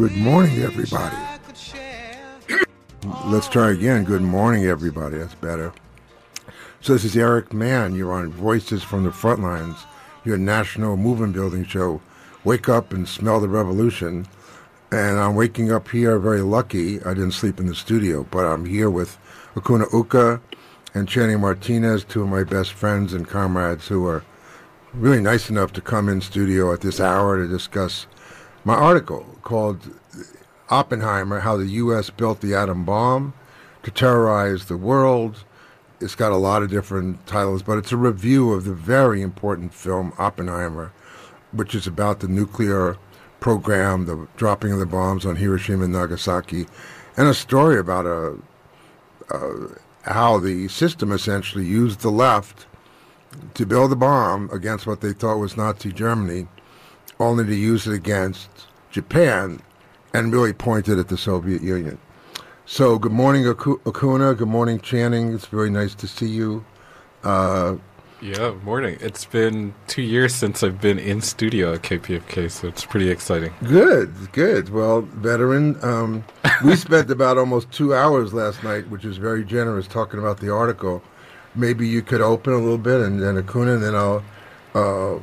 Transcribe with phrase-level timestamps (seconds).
[0.00, 1.14] good morning, everybody.
[3.26, 4.04] Let's try again.
[4.04, 5.18] Good morning, everybody.
[5.18, 5.74] That's better.
[6.80, 7.94] So, this is Eric Mann.
[7.94, 9.76] You're on Voices from the Frontlines,
[10.24, 12.00] your national movement building show.
[12.44, 14.26] Wake up and smell the revolution.
[14.90, 17.02] And I'm waking up here very lucky.
[17.02, 19.18] I didn't sleep in the studio, but I'm here with
[19.54, 20.40] Akunna Uka
[20.94, 24.24] and Channing Martinez, two of my best friends and comrades who are
[24.94, 28.06] really nice enough to come in studio at this hour to discuss
[28.64, 29.90] my article called
[30.68, 32.10] Oppenheimer, How the U.S.
[32.10, 33.32] Built the Atom Bomb
[33.82, 35.44] to Terrorize the World.
[36.00, 39.74] It's got a lot of different titles, but it's a review of the very important
[39.74, 40.92] film Oppenheimer,
[41.52, 42.96] which is about the nuclear
[43.40, 46.66] program, the dropping of the bombs on Hiroshima and Nagasaki,
[47.16, 48.36] and a story about a,
[49.30, 52.66] uh, how the system essentially used the left
[53.54, 56.46] to build a bomb against what they thought was Nazi Germany,
[57.20, 58.48] only to use it against
[58.90, 59.60] Japan
[60.14, 61.98] and really pointed at the Soviet Union.
[62.66, 64.36] So, good morning, Aku- Akunna.
[64.36, 65.34] Good morning, Channing.
[65.34, 66.64] It's very nice to see you.
[67.22, 67.76] Uh,
[68.22, 68.98] Yeah, morning.
[69.00, 73.52] It's been two years since I've been in studio at KPFK, so it's pretty exciting.
[73.66, 74.68] good, good.
[74.68, 76.24] Well, veteran, um,
[76.64, 80.52] we spent about almost two hours last night, which is very generous, talking about the
[80.52, 81.02] article.
[81.54, 84.22] Maybe you could open a little bit, and then Akunna, and then I'll.
[84.74, 85.18] Uh,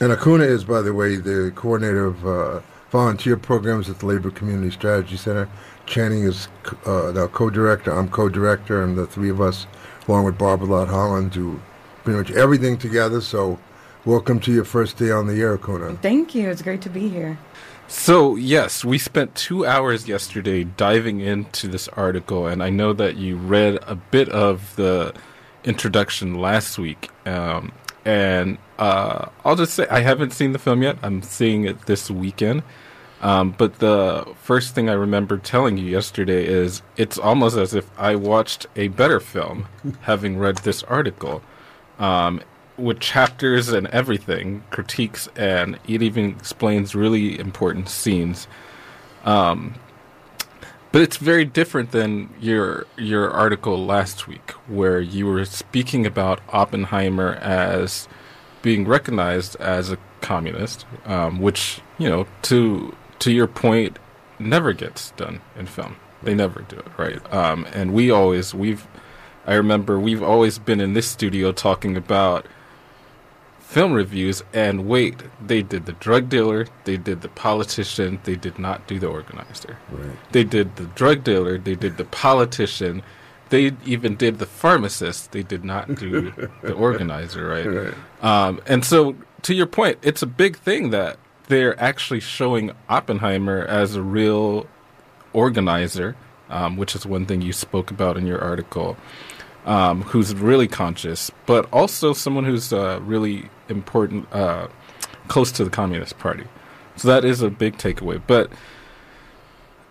[0.00, 2.60] and Akunna is, by the way, the coordinator of uh,
[2.90, 5.48] volunteer programs at the Labor Community Strategy Center.
[5.86, 6.48] Channing is
[6.86, 7.92] uh, now co-director.
[7.92, 9.66] I'm co-director, and the three of us,
[10.08, 11.60] along with Barbara Lott Holland, do
[12.02, 13.20] pretty much everything together.
[13.20, 13.58] So,
[14.04, 16.00] welcome to your first day on the air, Akunna.
[16.00, 16.48] Thank you.
[16.48, 17.38] It's great to be here.
[17.86, 23.16] So, yes, we spent two hours yesterday diving into this article, and I know that
[23.16, 25.14] you read a bit of the
[25.64, 27.10] introduction last week.
[27.26, 27.72] Um,
[28.04, 30.98] and uh, I'll just say I haven't seen the film yet.
[31.02, 32.62] I'm seeing it this weekend.
[33.20, 37.88] Um, but the first thing I remember telling you yesterday is it's almost as if
[37.98, 39.66] I watched a better film
[40.02, 41.42] having read this article.
[41.98, 42.42] Um,
[42.76, 48.48] with chapters and everything, critiques, and it even explains really important scenes.
[49.24, 49.74] Um,
[50.94, 56.40] but it's very different than your your article last week, where you were speaking about
[56.50, 58.06] Oppenheimer as
[58.62, 63.98] being recognized as a communist, um, which you know to to your point
[64.38, 65.96] never gets done in film.
[66.22, 67.34] They never do it, right?
[67.34, 68.86] Um, and we always we've
[69.48, 72.46] I remember we've always been in this studio talking about
[73.74, 78.56] film reviews and wait, they did the drug dealer, they did the politician, they did
[78.56, 79.76] not do the organizer.
[79.90, 80.16] Right.
[80.30, 83.02] They did the drug dealer, they did the politician,
[83.48, 86.30] they even did the pharmacist, they did not do
[86.62, 87.66] the organizer, right?
[87.66, 87.94] Right.
[88.22, 91.18] Um, and so, to your point, it's a big thing that
[91.48, 94.68] they're actually showing Oppenheimer as a real
[95.32, 96.14] organizer,
[96.48, 98.96] um, which is one thing you spoke about in your article,
[99.66, 104.68] um, who's really conscious, but also someone who's uh, really important, uh,
[105.28, 106.44] close to the Communist Party.
[106.96, 108.20] So that is a big takeaway.
[108.26, 108.50] But,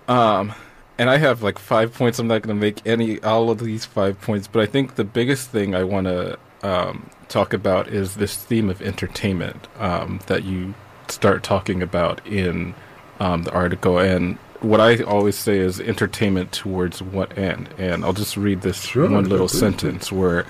[0.07, 0.53] um,
[0.97, 2.19] and I have like five points.
[2.19, 5.03] I'm not going to make any all of these five points, but I think the
[5.03, 10.43] biggest thing I want to um, talk about is this theme of entertainment um, that
[10.43, 10.73] you
[11.09, 12.73] start talking about in
[13.19, 13.97] um, the article.
[13.97, 17.69] And what I always say is entertainment towards what end?
[17.77, 20.45] And I'll just read this Sure, one little sentence where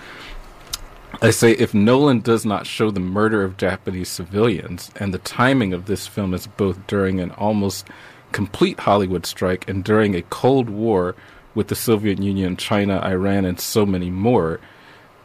[1.21, 5.73] I say if Nolan does not show the murder of Japanese civilians, and the timing
[5.73, 7.87] of this film is both during an almost
[8.31, 11.15] complete Hollywood strike and during a Cold War
[11.55, 14.59] with the Soviet Union, China, Iran, and so many more,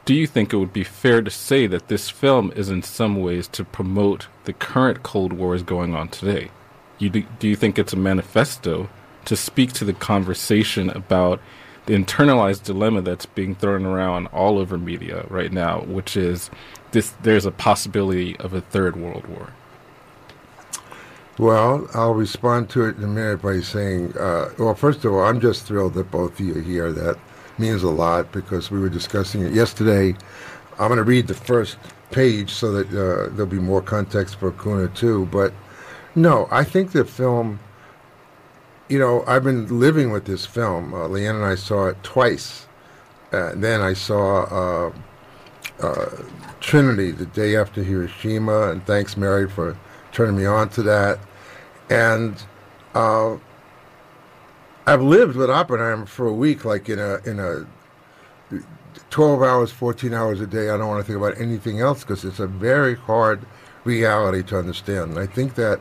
[0.05, 3.21] do you think it would be fair to say that this film is in some
[3.21, 6.51] ways to promote the current Cold Wars going on today?
[6.99, 8.89] You do, do you think it's a manifesto
[9.25, 11.41] to speak to the conversation about
[11.89, 16.51] the internalized dilemma that's being thrown around all over media right now, which is
[16.91, 19.55] this there's a possibility of a third world war.
[21.39, 25.23] Well, I'll respond to it in a minute by saying, uh, well, first of all,
[25.23, 26.93] I'm just thrilled that both of you are here.
[26.93, 27.17] That
[27.57, 30.15] means a lot because we were discussing it yesterday.
[30.79, 31.79] I'm going to read the first
[32.11, 35.27] page so that uh, there'll be more context for Kuna too.
[35.33, 35.55] But
[36.15, 37.61] No, I think the film.
[38.89, 40.95] You know, I've been living with this film.
[40.95, 42.67] Uh, Leanne and I saw it twice.
[43.33, 44.93] Uh, then I saw uh,
[45.81, 46.11] uh,
[46.61, 49.77] Trinity the day after Hiroshima, and thanks Mary for
[50.13, 51.19] turning me on to that.
[51.91, 52.43] And
[52.95, 53.37] uh,
[54.87, 57.67] I've lived with Oppenheimer for a week, like in a in a
[59.11, 60.71] 12 hours, 14 hours a day.
[60.71, 63.45] I don't want to think about anything else because it's a very hard
[63.85, 65.11] reality to understand.
[65.11, 65.81] And I think that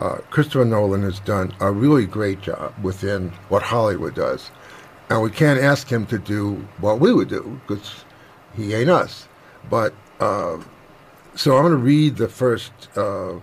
[0.00, 4.50] uh, Christopher Nolan has done a really great job within what Hollywood does.
[5.10, 8.04] And we can't ask him to do what we would do because
[8.54, 9.28] he ain't us.
[9.68, 10.58] But uh,
[11.34, 12.72] so I'm going to read the first.
[12.96, 13.34] Uh,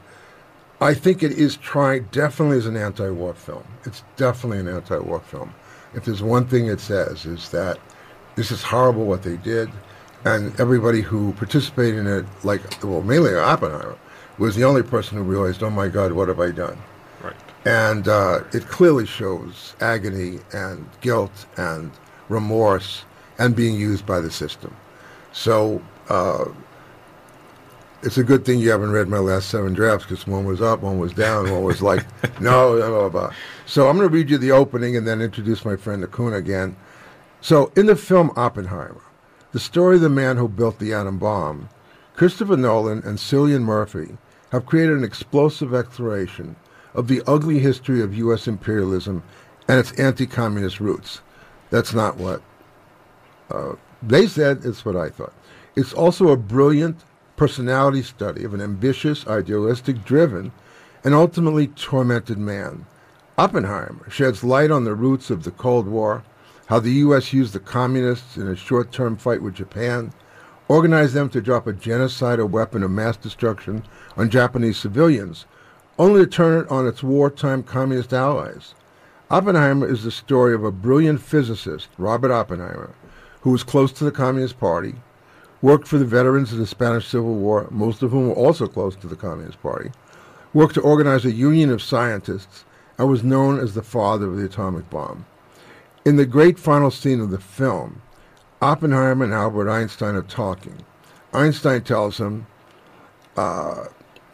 [0.79, 3.63] I think it is trying, definitely is an anti war film.
[3.85, 5.53] It's definitely an anti war film.
[5.93, 7.79] If there's one thing it says, is that
[8.35, 9.69] this is horrible what they did.
[10.25, 13.97] And everybody who participated in it, like, well, mainly Oppenheimer,
[14.37, 16.77] was the only person who realized, oh my God, what have I done?
[17.21, 17.35] Right.
[17.65, 21.91] And uh, it clearly shows agony and guilt and
[22.29, 23.03] remorse
[23.39, 24.75] and being used by the system.
[25.31, 26.45] So uh,
[28.03, 30.81] it's a good thing you haven't read my last seven drafts because one was up,
[30.81, 32.05] one was down, one was like,
[32.41, 33.33] no, blah, blah, blah.
[33.65, 36.75] So I'm going to read you the opening and then introduce my friend Akunna again.
[37.41, 39.01] So in the film Oppenheimer,
[39.51, 41.69] the story of the man who built the atom bomb,
[42.15, 44.17] Christopher Nolan and Cillian Murphy
[44.57, 46.55] have created an explosive exploration
[46.93, 48.47] of the ugly history of U.S.
[48.47, 49.21] imperialism
[49.67, 51.21] and its anti-communist roots.
[51.69, 52.41] That's not what
[53.51, 54.65] uh, they said.
[54.65, 55.33] It's what I thought.
[55.75, 57.03] It's also a brilliant
[57.35, 60.51] personality study of an ambitious, idealistic, driven,
[61.03, 62.87] and ultimately tormented man.
[63.37, 66.23] Oppenheimer sheds light on the roots of the Cold War,
[66.65, 67.31] how the U.S.
[67.31, 70.11] used the communists in a short-term fight with Japan,
[70.67, 73.83] organized them to drop a genocidal weapon of mass destruction
[74.15, 75.45] on Japanese civilians,
[75.97, 78.75] only to turn it on its wartime communist allies.
[79.29, 82.93] Oppenheimer is the story of a brilliant physicist, Robert Oppenheimer,
[83.41, 84.95] who was close to the Communist Party,
[85.61, 88.95] worked for the veterans of the Spanish Civil War, most of whom were also close
[88.97, 89.91] to the Communist Party,
[90.53, 92.63] worked to organize a union of scientists,
[92.97, 95.25] and was known as the father of the atomic bomb.
[96.05, 98.01] In the great final scene of the film,
[98.61, 100.77] Oppenheimer and Albert Einstein are talking.
[101.31, 102.47] Einstein tells him,
[103.35, 103.85] uh,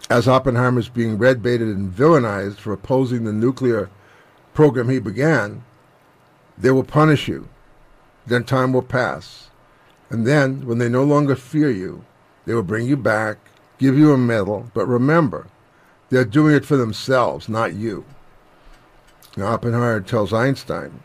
[0.09, 3.89] as Oppenheimer is being red baited and villainized for opposing the nuclear
[4.53, 5.63] program he began,
[6.57, 7.49] they will punish you.
[8.25, 9.49] Then time will pass.
[10.09, 12.05] And then, when they no longer fear you,
[12.45, 13.37] they will bring you back,
[13.77, 15.47] give you a medal, but remember,
[16.09, 18.05] they're doing it for themselves, not you.
[19.35, 21.03] Now, Oppenheimer tells Einstein,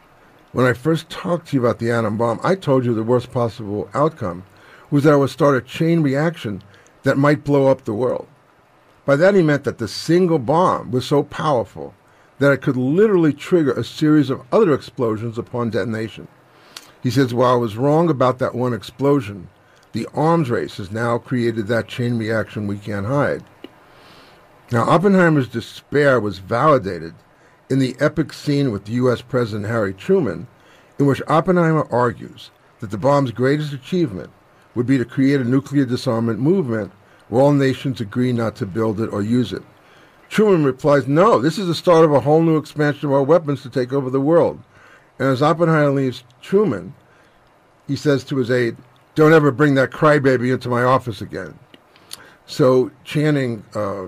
[0.59, 3.31] when I first talked to you about the atom bomb, I told you the worst
[3.31, 4.43] possible outcome
[4.91, 6.65] was that I would start a chain reaction
[7.05, 8.27] that might blow up the world.
[9.07, 11.95] By that he meant that the single bomb was so powerful
[12.41, 16.27] that it could literally trigger a series of other explosions upon detonation.
[17.05, 19.51] He says, while I was wrong about that one explosion,
[19.93, 23.45] the arms race has now created that chain reaction we can't hide.
[24.73, 27.15] Now, Oppenheimer's despair was validated
[27.71, 29.21] in the epic scene with U.S.
[29.21, 30.47] President Harry Truman,
[30.99, 32.51] in which Oppenheimer argues
[32.81, 34.31] that the bomb's greatest achievement
[34.75, 36.93] would be to create a nuclear disarmament movement
[37.29, 39.63] where all nations agree not to build it or use it.
[40.29, 43.63] Truman replies, No, this is the start of a whole new expansion of our weapons
[43.63, 44.61] to take over the world.
[45.19, 46.95] And as Oppenheimer leaves Truman,
[47.87, 48.77] he says to his aide,
[49.15, 51.59] Don't ever bring that crybaby into my office again.
[52.47, 54.07] So Channing uh,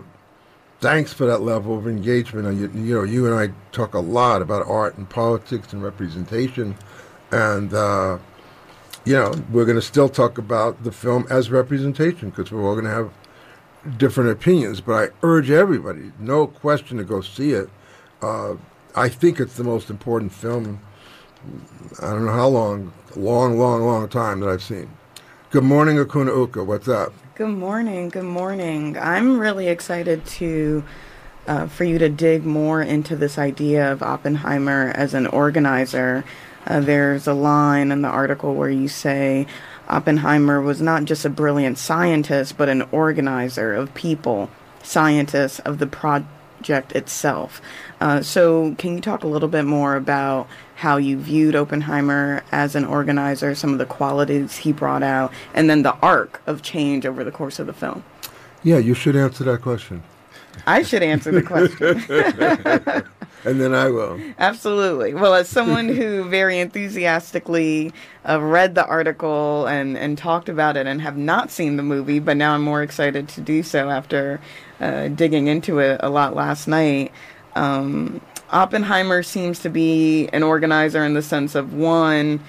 [0.80, 2.58] thanks for that level of engagement.
[2.58, 6.74] You, you, know, you and I talk a lot about art and politics and representation,
[7.30, 8.18] and uh,
[9.04, 12.74] you know, we're going to still talk about the film as representation because we're all
[12.74, 13.12] going to have
[13.98, 14.80] different opinions.
[14.80, 17.68] But I urge everybody, no question, to go see it.
[18.22, 18.56] Uh,
[18.94, 20.80] I think it's the most important film.
[22.02, 24.90] I don't know how long, long, long, long time that I've seen.
[25.50, 26.62] Good morning, Akunna Uka.
[26.62, 27.12] What's up?
[27.40, 28.10] Good morning.
[28.10, 28.98] Good morning.
[28.98, 30.84] I'm really excited to
[31.46, 36.22] uh, for you to dig more into this idea of Oppenheimer as an organizer.
[36.66, 39.46] Uh, there's a line in the article where you say
[39.88, 44.50] Oppenheimer was not just a brilliant scientist, but an organizer of people,
[44.82, 47.62] scientists of the project itself.
[48.02, 50.46] Uh, so, can you talk a little bit more about
[50.80, 55.68] how you viewed Oppenheimer as an organizer, some of the qualities he brought out, and
[55.68, 58.02] then the arc of change over the course of the film?
[58.62, 60.02] Yeah, you should answer that question.
[60.66, 62.02] I should answer the question.
[63.44, 64.18] and then I will.
[64.38, 65.12] Absolutely.
[65.12, 67.92] Well, as someone who very enthusiastically
[68.26, 72.20] uh, read the article and, and talked about it and have not seen the movie,
[72.20, 74.40] but now I'm more excited to do so after
[74.80, 77.12] uh, digging into it a lot last night.
[77.54, 82.40] Um, Oppenheimer seems to be an organizer in the sense of one,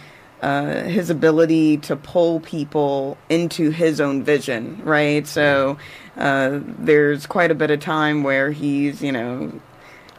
[0.42, 5.28] uh, his ability to pull people into his own vision, right?
[5.28, 5.78] So
[6.18, 9.52] uh, there's quite a bit of time where he's, you know,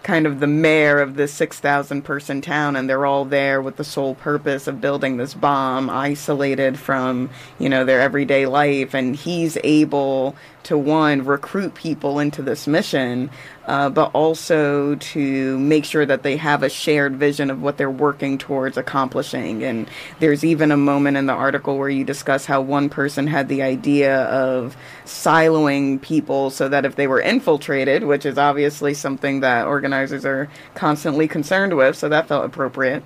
[0.03, 3.85] kind of the mayor of this 6,000 person town, and they're all there with the
[3.85, 8.95] sole purpose of building this bomb, isolated from, you know, their everyday life.
[8.95, 10.35] And he's able
[10.65, 13.31] to, one, recruit people into this mission,
[13.67, 17.91] uh, but also to make sure that they have a shared vision of what they're
[17.91, 19.63] working towards accomplishing.
[19.63, 19.89] And
[20.21, 23.63] there's even a moment in the article where you discuss how one person had the
[23.63, 29.67] idea of siloing people so that if they were infiltrated, which is obviously something that
[29.67, 33.03] organizers are constantly concerned with, so that felt appropriate.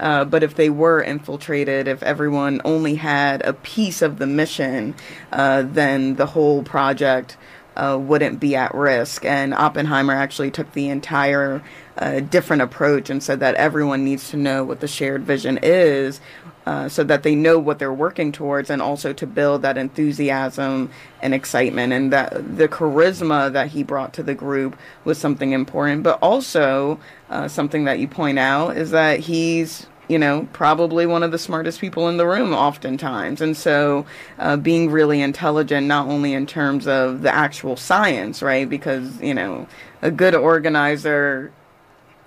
[0.00, 4.94] Uh, but if they were infiltrated, if everyone only had a piece of the mission,
[5.30, 7.36] uh, then the whole project
[7.76, 9.24] uh, wouldn't be at risk.
[9.24, 11.62] And Oppenheimer actually took the entire
[11.96, 16.20] uh, different approach and said that everyone needs to know what the shared vision is.
[16.66, 20.90] Uh, so that they know what they're working towards, and also to build that enthusiasm
[21.22, 26.02] and excitement, and that the charisma that he brought to the group was something important.
[26.02, 27.00] But also,
[27.30, 31.38] uh, something that you point out is that he's you know, probably one of the
[31.38, 33.40] smartest people in the room oftentimes.
[33.40, 34.04] And so
[34.40, 38.68] uh, being really intelligent, not only in terms of the actual science, right?
[38.68, 39.68] Because, you know,
[40.02, 41.52] a good organizer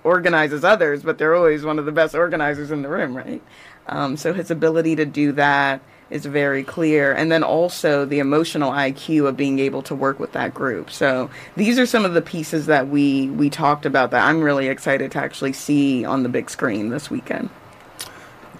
[0.02, 3.42] organizes others, but they're always one of the best organizers in the room, right?
[3.86, 7.12] Um, so his ability to do that is very clear.
[7.12, 10.90] And then also the emotional IQ of being able to work with that group.
[10.90, 14.68] So these are some of the pieces that we, we talked about that I'm really
[14.68, 17.50] excited to actually see on the big screen this weekend.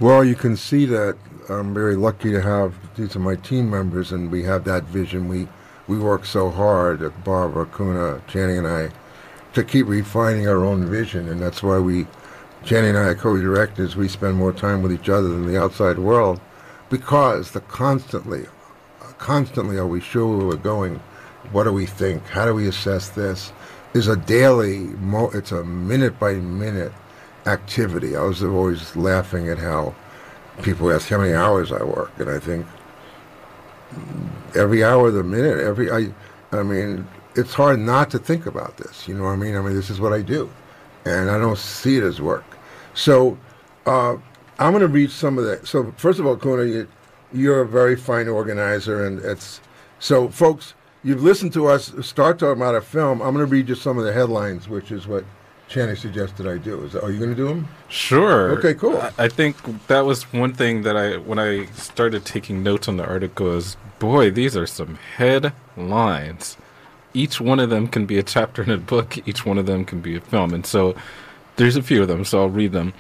[0.00, 1.16] Well, you can see that
[1.48, 5.28] I'm very lucky to have these are my team members, and we have that vision.
[5.28, 5.48] We
[5.86, 8.90] we work so hard, Barbara, Kuna, Channing, and I,
[9.52, 12.06] to keep refining our own vision, and that's why we,
[12.64, 13.94] Channing and I are co-directors.
[13.94, 16.40] We spend more time with each other than the outside world,
[16.88, 18.46] because the constantly,
[19.18, 21.00] constantly are we sure where we're going?
[21.52, 22.26] What do we think?
[22.26, 23.52] How do we assess this?
[23.92, 26.92] Is a daily, mo- it's a minute by minute
[27.46, 28.16] activity.
[28.16, 29.94] I was always laughing at how
[30.62, 32.66] people ask how many hours I work, and I think
[34.56, 36.14] every hour of the minute, every I,
[36.50, 37.06] I mean,
[37.36, 39.06] it's hard not to think about this.
[39.06, 39.54] You know what I mean?
[39.54, 40.50] I mean, this is what I do,
[41.04, 42.44] and I don't see it as work.
[42.94, 43.38] So
[43.86, 44.16] uh,
[44.58, 45.66] I'm going to read some of that.
[45.66, 46.88] So first of all, Kuna, you,
[47.32, 49.60] you're a very fine organizer, and it's
[49.98, 50.74] so folks.
[51.02, 53.20] You've listened to us start talking about a film.
[53.20, 55.22] I'm going to read you some of the headlines, which is what
[55.68, 56.82] Channing suggested I do.
[56.84, 57.68] Is that, are you going to do them?
[57.88, 58.50] Sure.
[58.58, 58.96] Okay, cool.
[58.96, 59.56] I, I, think
[59.88, 63.76] that was one thing that I, when I started taking notes on the article, is
[63.98, 66.56] boy, these are some headlines.
[67.14, 69.16] Each one of them can be a chapter in a book.
[69.26, 70.94] Each one of them can be a film, and so
[71.56, 72.24] there's a few of them.
[72.24, 72.92] So I'll read them.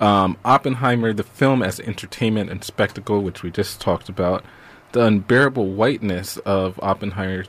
[0.00, 4.44] Um, Oppenheimer, the film as entertainment and spectacle, which we just talked about.
[4.92, 7.44] The unbearable whiteness of Oppenheimer.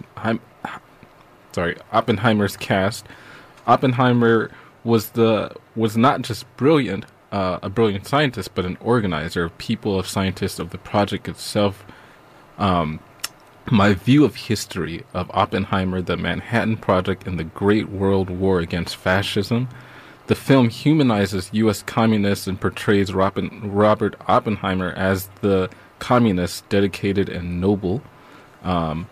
[1.51, 3.05] sorry, Oppenheimer's cast
[3.67, 4.49] Oppenheimer
[4.83, 9.99] was the was not just brilliant, uh, a brilliant scientist, but an organizer of people,
[9.99, 11.85] of scientists, of the project itself.
[12.57, 13.01] Um,
[13.71, 18.95] my view of history of Oppenheimer, the Manhattan Project, and the Great World War against
[18.95, 19.67] fascism.
[20.27, 21.83] The film humanizes U.S.
[21.83, 25.69] communists and portrays Robin, Robert Oppenheimer as the
[25.99, 28.01] communist, dedicated and noble.
[28.63, 29.07] Um,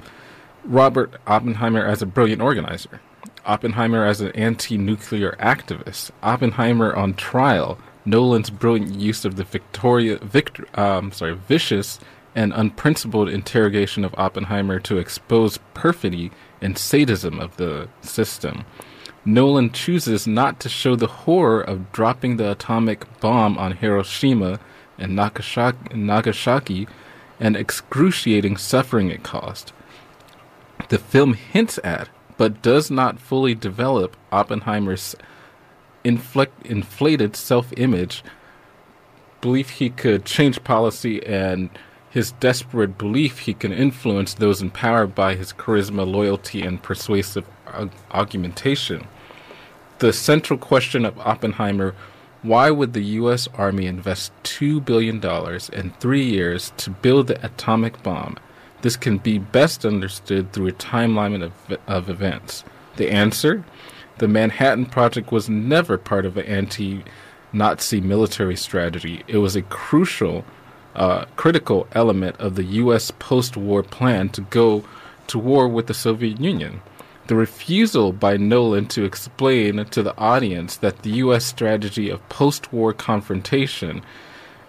[0.63, 3.01] Robert Oppenheimer as a brilliant organizer.
[3.45, 10.67] Oppenheimer as an anti-nuclear activist, Oppenheimer on trial, Nolan's brilliant use of the Victoria, Victor,
[10.79, 11.99] um, sorry, vicious
[12.35, 18.65] and unprincipled interrogation of Oppenheimer to expose perfidy and sadism of the system.
[19.23, 24.59] Nolan chooses not to show the horror of dropping the atomic bomb on Hiroshima
[24.99, 26.87] and Nagasaki
[27.39, 29.71] and excruciating suffering it caused.
[30.89, 35.15] The film hints at but does not fully develop Oppenheimer's
[36.03, 38.23] inflated self image,
[39.41, 41.69] belief he could change policy, and
[42.15, 47.45] his desperate belief he can influence those empowered by his charisma, loyalty, and persuasive
[48.09, 49.05] argumentation.
[49.99, 51.93] The central question of Oppenheimer
[52.41, 53.47] why would the U.S.
[53.55, 55.19] Army invest $2 billion
[55.73, 58.37] in three years to build the atomic bomb
[58.85, 61.53] this can be best understood through a timeline of,
[61.87, 62.63] of events.
[62.97, 63.65] The answer?
[64.19, 67.03] The Manhattan Project was never part of an anti
[67.51, 69.23] Nazi military strategy.
[69.27, 70.45] It was a crucial,
[70.95, 73.11] uh, critical element of the U.S.
[73.19, 74.83] post war plan to go
[75.27, 76.81] to war with the Soviet Union.
[77.27, 81.43] The refusal by Nolan to explain to the audience that the U.S.
[81.43, 84.03] strategy of post war confrontation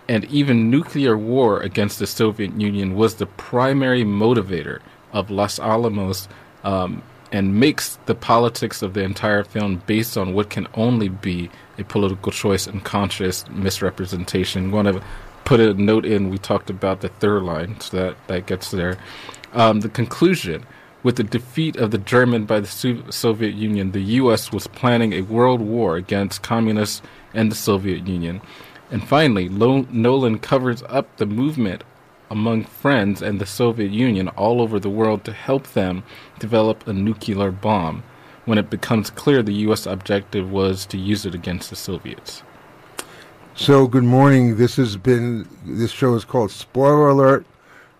[0.09, 4.81] and even nuclear war against the Soviet Union was the primary motivator
[5.13, 6.29] of Los Alamos
[6.65, 7.03] um,
[7.33, 11.85] and makes the politics of the entire film based on what can only be a
[11.85, 14.71] political choice and conscious misrepresentation.
[14.71, 15.03] Want to
[15.47, 16.29] put a note in?
[16.29, 18.99] We talked about the third line, so that that gets there.
[19.55, 20.67] Um, the conclusion.
[21.03, 24.51] With the defeat of the German by the Soviet Union, the U.S.
[24.51, 27.01] was planning a world war against communists
[27.33, 28.41] and the Soviet Union.
[28.91, 31.85] And finally, Lo- Nolan covers up the movement
[32.29, 36.03] among friends and the Soviet Union all over the world to help them
[36.41, 38.03] develop a nuclear bomb
[38.45, 39.87] when it becomes clear the U.S.
[39.87, 42.43] objective was to use it against the Soviets.
[43.59, 44.57] So, good morning.
[44.57, 47.47] This has been, this show is called Spoiler Alert.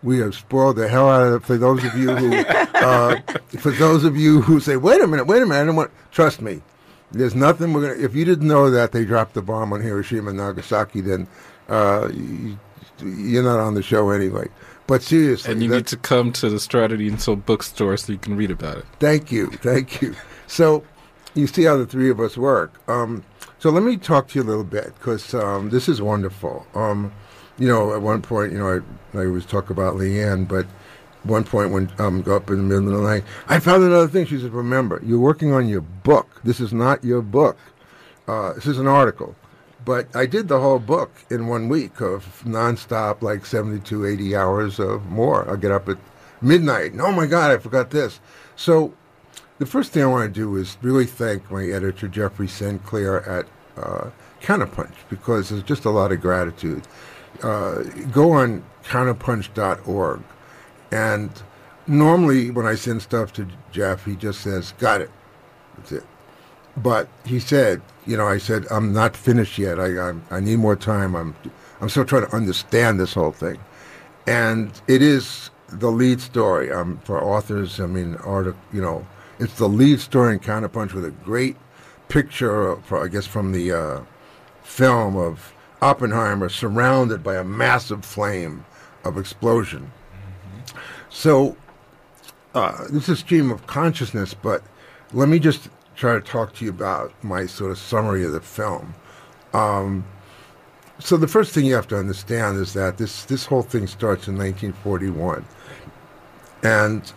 [0.03, 2.37] We have spoiled the hell out of it for those of you who,
[2.75, 3.19] uh,
[3.59, 5.91] for those of you who say, wait a minute, wait a minute, I don't want,
[6.13, 6.61] trust me,
[7.11, 9.81] there's nothing we're going to, if you didn't know that they dropped the bomb on
[9.81, 11.27] Hiroshima and Nagasaki, then
[11.71, 12.59] uh, you,
[13.03, 14.49] you're not on the show anyway.
[14.87, 18.19] But seriously, and you need to come to the Strategy and Soul bookstore so you
[18.19, 18.85] can read about it.
[19.01, 20.15] Thank you, thank you.
[20.49, 20.85] So
[21.37, 22.81] you see how the three of us work.
[22.89, 23.23] Um,
[23.59, 26.67] so let me talk to you a little bit because um, this is wonderful.
[26.75, 27.13] Um,
[27.59, 28.83] you know, at one point, you know,
[29.15, 30.67] I, I always talk about Leanne, but
[31.23, 34.09] one point when um go up in the middle of the night, I found another
[34.09, 34.27] thing.
[34.27, 36.41] She said, "Remember, you're working on your book.
[36.45, 37.57] This is not your book.
[38.29, 39.35] Uh, this is an article."
[39.85, 44.81] But I did the whole book in one week of nonstop, like 72, 80 hours
[44.81, 45.49] of more.
[45.49, 45.97] I get up at
[46.43, 46.93] midnight.
[46.99, 48.19] Oh my God, I forgot this.
[48.57, 48.95] So
[49.59, 52.83] the first thing I want to do is really thank my editor, Jeffrey St.
[52.85, 56.87] Clair at uh, Counterpunch, because there's just a lot of gratitude.
[57.43, 60.23] Uh, go on counterpunch.org.
[60.93, 61.31] And
[61.87, 65.11] normally when I send stuff to Jeff, he just says, got it.
[65.77, 66.05] That's it.
[66.77, 69.81] But he said, you know, I said, I'm not finished yet.
[69.81, 71.15] I, I, I need more time.
[71.15, 71.35] I'm,
[71.81, 73.59] I'm still trying to understand this whole thing.
[74.27, 77.81] And it is the lead story um, for authors.
[77.81, 79.07] I mean, art, you know,
[79.39, 81.57] it's the lead story in Counterpunch with a great
[82.09, 84.01] picture, I guess, from the uh,
[84.63, 88.65] film of Oppenheimer surrounded by a massive flame
[89.05, 89.91] of explosion.
[90.13, 90.79] Mm-hmm.
[91.11, 91.57] So,
[92.55, 94.63] uh, this is stream of consciousness, but
[95.13, 98.41] let me just try to talk to you about my sort of summary of the
[98.41, 98.95] film.
[99.53, 100.05] Um,
[100.99, 104.29] so the first thing you have to understand is that this this whole thing starts
[104.29, 105.45] in 1941,
[106.63, 107.13] and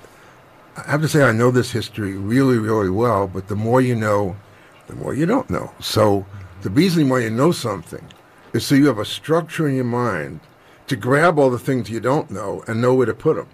[0.88, 3.28] I have to say I know this history really really well.
[3.28, 4.36] But the more you know,
[4.88, 5.72] the more you don't know.
[5.80, 6.26] So
[6.62, 8.06] the reason why you know something
[8.54, 10.40] is so you have a structure in your mind
[10.88, 13.48] to grab all the things you don't know and know where to put them.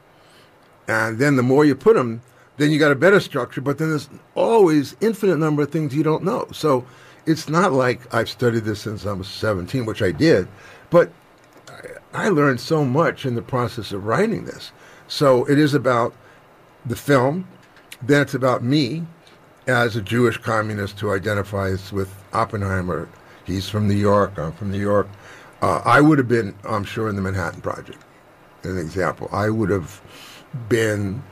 [0.87, 2.21] And then the more you put them,
[2.57, 6.03] then you got a better structure, but then there's always infinite number of things you
[6.03, 6.47] don't know.
[6.53, 6.85] So
[7.25, 10.47] it's not like I've studied this since I was 17, which I did,
[10.89, 11.11] but
[12.13, 14.71] I learned so much in the process of writing this.
[15.07, 16.13] So it is about
[16.85, 17.47] the film,
[18.01, 19.05] then it's about me
[19.67, 23.09] as a Jewish communist who identifies with Oppenheimer.
[23.45, 25.07] He's from New York, I'm from New York.
[25.61, 28.03] Uh, I would have been, I'm sure, in the Manhattan Project,
[28.63, 29.29] an example.
[29.31, 30.01] I would have
[30.69, 31.23] been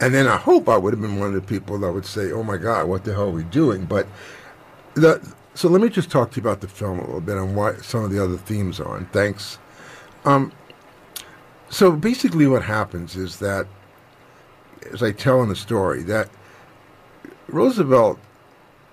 [0.00, 2.30] and then I hope I would have been one of the people that would say,
[2.30, 4.06] "Oh my God, what the hell are we doing?" But
[4.94, 5.20] the
[5.54, 7.74] so let me just talk to you about the film a little bit and why
[7.76, 8.96] some of the other themes are.
[8.96, 9.58] And thanks.
[10.24, 10.52] Um,
[11.68, 13.66] so basically, what happens is that,
[14.92, 16.28] as I tell in the story, that
[17.48, 18.18] Roosevelt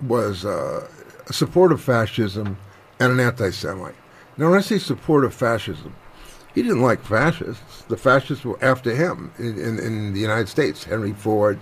[0.01, 0.87] was uh,
[1.27, 2.57] a supporter of fascism
[2.99, 3.95] and an anti-Semite.
[4.37, 5.95] Now, when I say support of fascism,
[6.53, 7.83] he didn't like fascists.
[7.83, 10.85] The fascists were after him in, in, in the United States.
[10.85, 11.59] Henry Ford,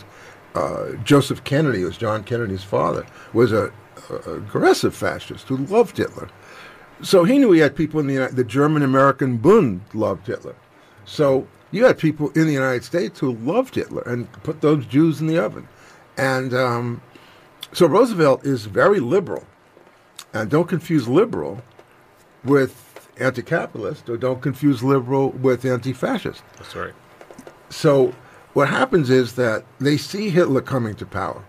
[0.56, 3.72] uh, Joseph Kennedy, who was John Kennedy's father, was a,
[4.10, 6.30] a, aggressive fascist who loved Hitler.
[7.02, 10.56] So he knew he had people in the the German American Bund loved Hitler.
[11.06, 15.20] So you had people in the United States who loved Hitler and put those Jews
[15.20, 15.68] in the oven.
[16.18, 17.02] And um,
[17.74, 19.46] so Roosevelt is very liberal.
[20.34, 21.62] And don't confuse liberal
[22.44, 26.42] with anti-capitalist, or don't confuse liberal with anti-fascist.
[26.58, 26.94] That's right.
[27.70, 28.14] So
[28.54, 31.44] what happens is that they see Hitler coming to power,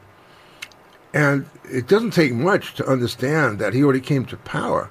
[1.15, 4.91] and it doesn't take much to understand that he already came to power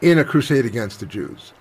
[0.00, 1.52] in a crusade against the Jews,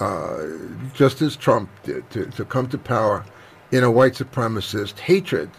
[0.00, 0.46] uh,
[0.94, 3.24] just as Trump did to, to come to power
[3.70, 5.50] in a white supremacist hatred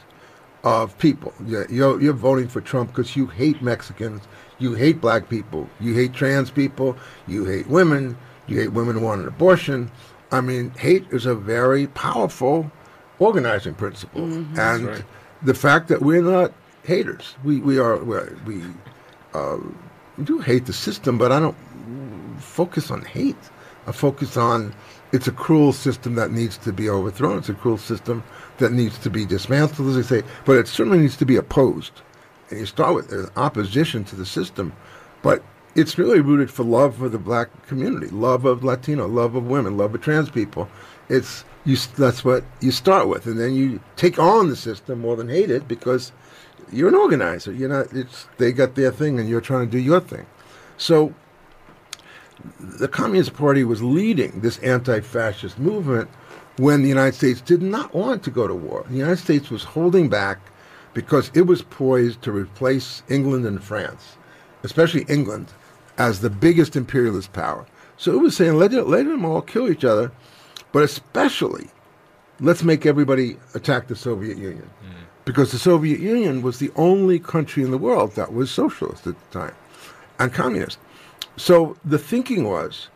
[0.64, 1.34] of people.
[1.46, 4.22] You're, you're, voting for Trump because you hate Mexicans,
[4.60, 9.06] you hate black people, you hate trans people, you hate women, you hate women who
[9.06, 9.90] want an abortion.
[10.32, 12.72] I mean, hate is a very powerful
[13.20, 14.60] organizing principle, Mm-hmm.
[14.60, 15.04] and right.
[15.44, 16.52] the fact that we're not
[16.84, 18.64] haters, we we are we're, we
[19.34, 19.58] uh,
[20.24, 21.58] do hate the system, but I don't
[22.40, 23.38] focus on hate.
[23.92, 24.74] I focus on
[25.12, 27.40] it's a cruel system that needs to be overthrown.
[27.40, 28.24] It's a cruel system
[28.58, 31.92] that needs to be dismantled, as they say, but it certainly needs to be opposed.
[32.50, 34.72] And you start with an opposition to the system,
[35.22, 35.44] but
[35.76, 39.76] it's really rooted for love for the black community, love of Latino, love of women,
[39.76, 40.70] love of trans people.
[41.10, 41.76] It's you.
[41.98, 45.52] That's what you start with, and then you take on the system more than hate
[45.52, 46.14] it because
[46.72, 47.52] you're an organizer.
[47.52, 47.92] You're not.
[47.92, 50.28] It's they got their thing, and you're trying to do your thing.
[50.78, 51.14] So
[52.60, 56.10] the Communist Party was leading this anti-fascist movement
[56.58, 58.86] when the United States did not want to go to war.
[58.90, 60.40] The United States was holding back
[60.94, 64.18] because it was poised to replace England and France,
[64.64, 65.48] especially England,
[65.98, 67.66] as the biggest imperialist power.
[67.98, 70.12] So it was saying, let, it, let them all kill each other,
[70.72, 71.70] but especially,
[72.40, 74.70] let's make everybody attack the Soviet Union.
[74.82, 75.04] Hmm.
[75.24, 79.16] Because the Soviet Union was the only country in the world that was socialist at
[79.32, 79.56] the time
[80.20, 80.78] and communist.
[81.42, 82.90] So the thinking was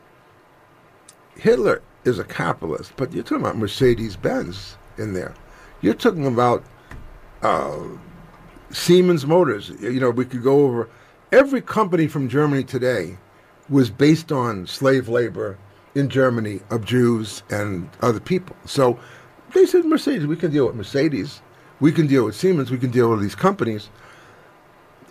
[1.36, 5.34] Hitler is a capitalist, but you're talking about Mercedes Benz in there.
[5.81, 6.63] You're talking about
[7.41, 7.79] uh,
[8.69, 9.71] Siemens Motors.
[9.81, 10.88] You know, we could go over
[11.31, 13.17] every company from Germany today
[13.67, 15.58] was based on slave labor
[15.95, 18.55] in Germany of Jews and other people.
[18.65, 18.99] So
[19.55, 21.41] they said, Mercedes, we can deal with Mercedes,
[21.79, 23.89] we can deal with Siemens, we can deal with these companies.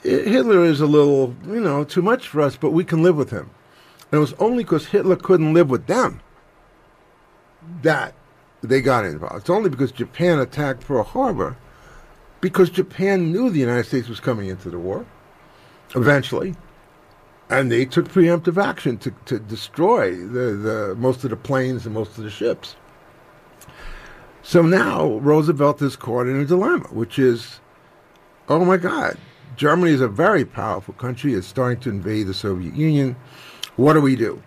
[0.04, 3.30] Hitler is a little, you know, too much for us, but we can live with
[3.30, 3.50] him.
[4.12, 6.20] And it was only because Hitler couldn't live with them
[7.82, 8.14] that
[8.62, 9.36] they got involved.
[9.36, 11.56] It's only because Japan attacked Pearl Harbor
[12.40, 15.06] because Japan knew the United States was coming into the war
[15.94, 16.54] eventually.
[17.48, 21.94] And they took preemptive action to, to destroy the, the most of the planes and
[21.94, 22.76] most of the ships.
[24.42, 27.60] So now Roosevelt is caught in a dilemma, which is,
[28.48, 29.16] oh my God,
[29.56, 31.34] Germany is a very powerful country.
[31.34, 33.16] It's starting to invade the Soviet Union.
[33.76, 34.42] What do we do?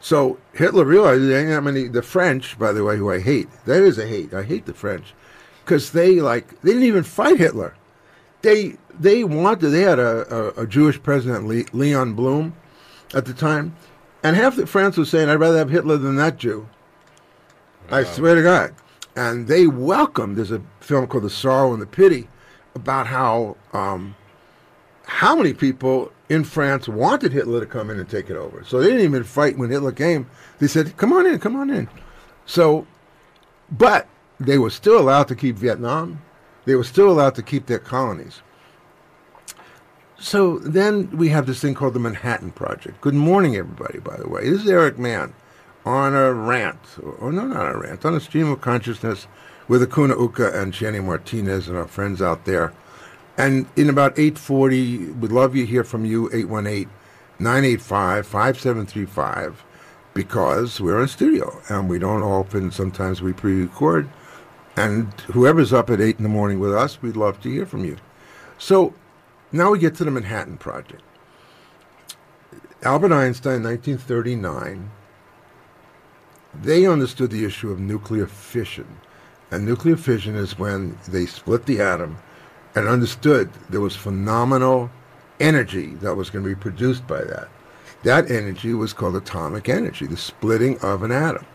[0.00, 1.88] So Hitler realized there ain't that many.
[1.88, 4.32] The French, by the way, who I hate, that is a hate.
[4.32, 5.14] I hate the French
[5.64, 7.74] because they like they didn't even fight Hitler.
[8.42, 12.54] They they wanted they had a, a, a Jewish president, Le, Leon Blum,
[13.14, 13.74] at the time,
[14.22, 16.68] and half the France was saying, "I'd rather have Hitler than that Jew."
[17.90, 18.74] I swear to God.
[19.16, 20.36] And they welcomed.
[20.36, 22.28] There's a film called The Sorrow and the Pity
[22.78, 24.14] about how um,
[25.04, 28.62] how many people in France wanted Hitler to come in and take it over.
[28.64, 30.28] So they didn't even fight when Hitler came.
[30.58, 31.88] They said, "Come on in, come on in."
[32.46, 32.86] So,
[33.70, 34.06] but
[34.38, 36.22] they were still allowed to keep Vietnam.
[36.64, 38.42] They were still allowed to keep their colonies.
[40.20, 43.00] So then we have this thing called the Manhattan Project.
[43.00, 44.00] Good morning, everybody.
[44.00, 45.32] By the way, this is Eric Mann
[45.86, 46.78] on a rant,
[47.20, 49.26] or no, not a rant, on a stream of consciousness
[49.68, 52.72] with Akunna Uka and Jenny Martinez and our friends out there.
[53.36, 56.28] And in about 8.40, we'd love to hear from you,
[57.38, 59.54] 818-985-5735,
[60.14, 64.08] because we're in studio, and we don't often, sometimes we pre-record.
[64.74, 67.84] And whoever's up at 8 in the morning with us, we'd love to hear from
[67.84, 67.98] you.
[68.58, 68.94] So
[69.52, 71.02] now we get to the Manhattan Project.
[72.82, 74.90] Albert Einstein, 1939,
[76.60, 78.98] they understood the issue of nuclear fission.
[79.50, 82.18] And nuclear fission is when they split the atom
[82.74, 84.90] and understood there was phenomenal
[85.40, 87.48] energy that was going to be produced by that.
[88.02, 91.46] That energy was called atomic energy, the splitting of an atom.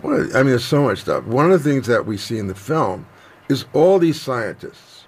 [0.00, 1.24] What, I mean, there's so much stuff.
[1.24, 3.06] One of the things that we see in the film
[3.48, 5.06] is all these scientists.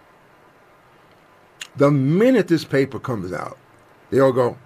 [1.77, 3.59] The minute this paper comes out,
[4.11, 4.57] they all go,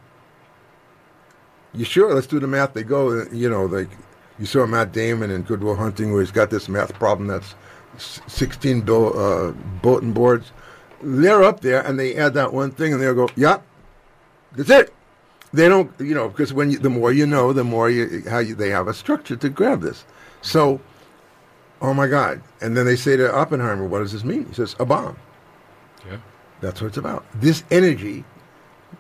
[1.75, 2.15] "You sure?
[2.15, 3.91] Let's do the math." They go, you know, like
[4.39, 7.55] you saw Matt Damon in Good Will Hunting, where he's got this math problem that's
[7.99, 10.53] 16 bill, uh, bulletin boards.
[11.03, 13.63] They're up there, and they add that one thing, and they'll go, "Yep,
[14.53, 14.95] that's it."
[15.53, 18.39] They don't, you know, because when you, the more you know, the more you how
[18.39, 20.05] you, they have a structure to grab this.
[20.41, 20.81] So,
[21.83, 22.41] oh my God!
[22.61, 25.17] And then they say to Oppenheimer, "What does this mean?" He says, "A bomb."
[26.09, 26.19] Yeah.
[26.61, 27.25] That's what it's about.
[27.35, 28.25] This energy,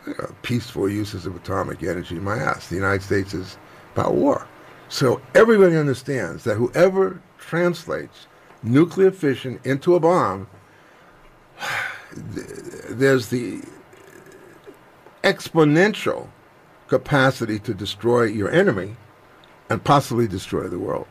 [0.06, 2.68] uh, peaceful uses of atomic energy, my ass.
[2.68, 3.56] The United States is
[3.94, 4.46] about war.
[4.92, 8.26] So everybody understands that whoever translates
[8.62, 10.48] nuclear fission into a bomb,
[12.12, 13.62] there's the
[15.24, 16.28] exponential
[16.88, 18.96] capacity to destroy your enemy
[19.70, 21.06] and possibly destroy the world.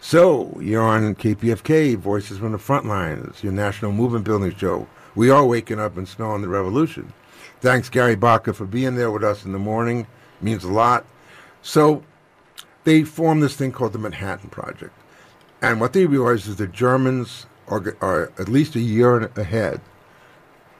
[0.00, 4.86] So, you're on KPFK, Voices from the front lines, your national movement building show.
[5.16, 7.12] We are waking up and smelling the revolution.
[7.60, 10.02] Thanks, Gary Baca, for being there with us in the morning.
[10.02, 11.04] It means a lot.
[11.62, 12.04] So,
[12.84, 14.92] they formed this thing called the Manhattan Project.
[15.62, 19.80] And what they realized is the Germans are, are at least a year ahead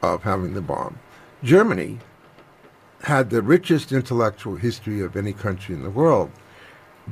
[0.03, 0.99] of having the bomb.
[1.43, 1.99] Germany
[3.03, 6.31] had the richest intellectual history of any country in the world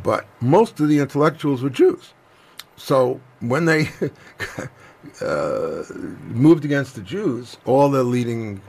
[0.03, 2.13] but most of the intellectuals were Jews.
[2.77, 3.89] So when they
[5.21, 5.83] uh,
[6.29, 8.61] moved against the Jews, all the leading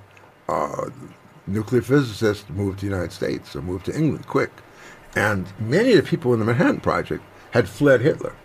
[0.47, 0.89] uh,
[1.47, 4.51] nuclear physicists moved to the United States or moved to England quick.
[5.15, 8.35] And many of the people in the Manhattan Project had fled Hitler.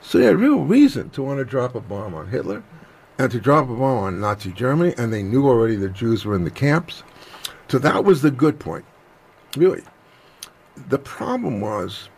[0.00, 2.62] So they had real reason to want to drop a bomb on Hitler
[3.18, 6.34] and to drop a bomb on Nazi Germany, and they knew already the Jews were
[6.34, 7.02] in the camps.
[7.68, 8.84] So that was the good point,
[9.56, 9.82] really
[10.88, 12.08] the problem was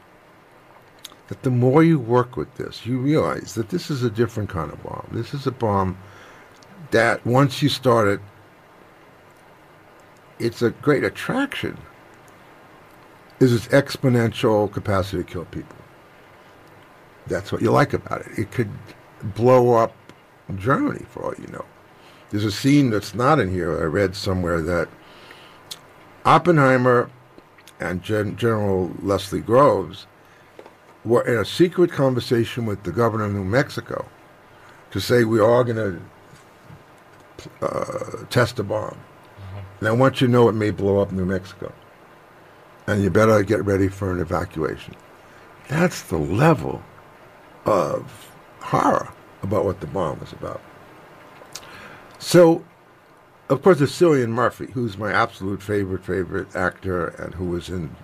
[1.29, 4.71] that the more you work with this, you realize that this is a different kind
[4.71, 5.09] of bomb.
[5.11, 5.99] This is a bomb
[6.91, 8.21] that once you start it,
[10.39, 11.79] it's a great attraction.
[13.41, 15.77] Is its exponential capacity to kill people.
[17.27, 18.39] That's what you like about it.
[18.39, 18.71] It could
[19.23, 19.95] blow up
[20.57, 21.65] Germany, for all you know.
[22.31, 23.81] There's a scene that's not in here.
[23.81, 24.89] I read somewhere that
[26.25, 27.11] Oppenheimer
[27.81, 30.07] and Gen- General Leslie Groves
[31.05, 34.07] were in a secret conversation with the governor of New Mexico
[34.91, 36.01] to say we are going
[37.61, 38.91] to uh, test a bomb.
[38.91, 39.59] Mm-hmm.
[39.81, 41.73] And I want you to know it may blow up New Mexico.
[42.87, 44.95] And you better get ready for an evacuation.
[45.69, 46.83] That's the level
[47.65, 50.61] of horror about what the bomb was about.
[52.19, 52.65] So
[53.49, 57.95] of course, there's Cillian Murphy, who's my absolute favorite, favorite actor, and who was in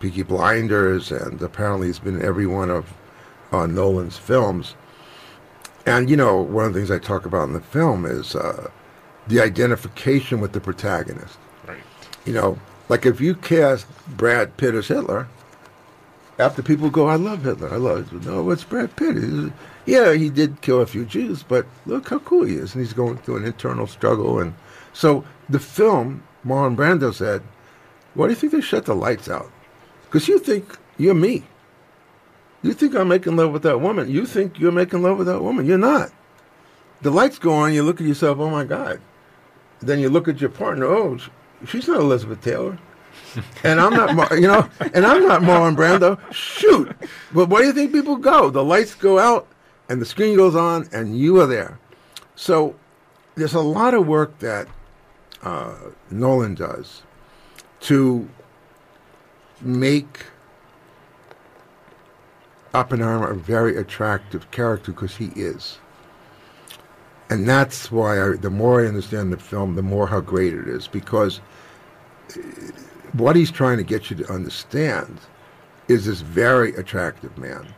[0.00, 2.94] Peaky Blinders, and apparently he's been in every one of
[3.52, 4.74] uh, Nolan's films.
[5.84, 8.70] And, you know, one of the things I talk about in the film is uh,
[9.28, 11.38] the identification with the protagonist.
[11.66, 11.82] Right.
[12.24, 12.58] You know,
[12.90, 15.28] like if you cast Brad Pitt as Hitler,
[16.40, 18.26] after people go, I love Hitler, I love.
[18.26, 19.14] No, it's Brad Pitt.
[19.14, 19.50] He's,
[19.86, 22.74] yeah, he did kill a few Jews, but look how cool he is.
[22.74, 24.54] And he's going through an internal struggle and
[24.92, 27.42] so the film, Marlon Brando said,
[28.14, 29.52] why do you think they shut the lights out?
[30.02, 31.44] Because you think you're me.
[32.62, 34.10] You think I'm making love with that woman.
[34.10, 35.64] You think you're making love with that woman.
[35.64, 36.10] You're not.
[37.02, 39.00] The lights go on, you look at yourself, oh my God.
[39.78, 41.18] Then you look at your partner, oh,
[41.66, 42.78] she's not Elizabeth Taylor.
[43.64, 46.18] and I'm not, you know, and I'm not Marlon Brando.
[46.32, 46.94] Shoot.
[47.32, 48.50] But where do you think people go?
[48.50, 49.46] The lights go out
[49.88, 51.78] and the screen goes on and you are there.
[52.34, 52.74] So
[53.34, 54.68] there's a lot of work that
[55.42, 55.74] uh,
[56.10, 57.02] Nolan does
[57.80, 58.28] to
[59.60, 60.26] make
[62.74, 65.78] Oppenheimer a very attractive character because he is.
[67.28, 70.66] And that's why I, the more I understand the film, the more how great it
[70.68, 71.40] is because
[73.12, 75.18] what he's trying to get you to understand
[75.88, 77.74] is this very attractive man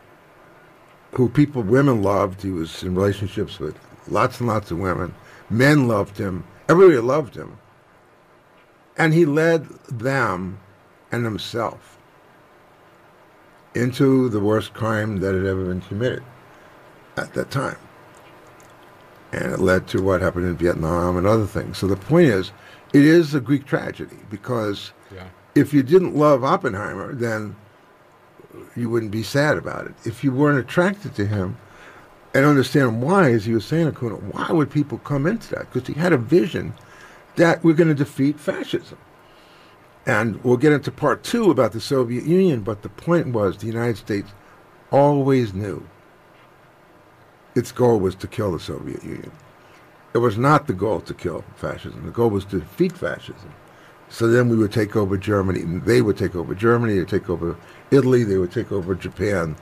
[1.12, 2.43] who people, women loved.
[2.43, 5.15] He was in relationships with lots and lots of women.
[5.51, 6.45] Men loved him.
[6.69, 7.59] Everybody loved him.
[8.97, 10.61] And he led them
[11.11, 11.99] and himself
[13.75, 16.23] into the worst crime that had ever been committed
[17.17, 17.77] at that time.
[19.33, 21.79] And it led to what happened in Vietnam and other things.
[21.79, 22.53] So the point is,
[22.92, 25.28] it is a Greek tragedy because yeah.
[25.55, 27.57] if you didn't love Oppenheimer, then
[28.76, 29.94] you wouldn't be sad about it.
[30.05, 31.57] If you weren't attracted to him,
[32.35, 35.70] and understand why, as he was saying, Akunna, why would people come into that?
[35.70, 36.72] Because he had a vision
[37.37, 38.98] that we're going to defeat fascism.
[40.07, 43.66] And we'll get into part two about the Soviet Union, but the point was the
[43.66, 44.33] United States
[44.90, 45.87] always knew
[47.55, 49.31] its goal was to kill the Soviet Union.
[50.14, 52.05] It was not the goal to kill fascism.
[52.05, 53.53] The goal was to defeat fascism.
[54.09, 57.31] So then we would take over Germany, they would take over Germany, they would take
[57.31, 57.57] over
[57.90, 59.57] Italy, they would take over Japan,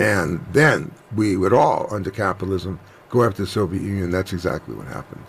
[0.00, 4.10] and then we would all, under capitalism, go after the Soviet Union.
[4.10, 5.24] That's exactly what happened.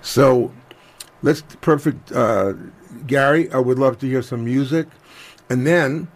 [0.00, 0.50] So
[1.20, 2.54] let's, perfect, uh,
[3.06, 4.88] Gary, I would love to hear some music.
[5.50, 6.08] And then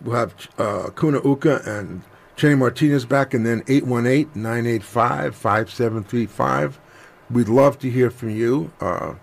[0.00, 2.02] we'll have uh, Kuna Uka and
[2.36, 6.78] Chenny Martinez back, and then 818 985 5735.
[7.32, 8.70] We'd love to hear from you.
[8.80, 9.14] Uh,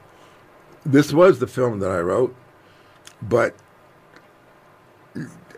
[0.85, 2.35] this was the film that I wrote,
[3.21, 3.55] but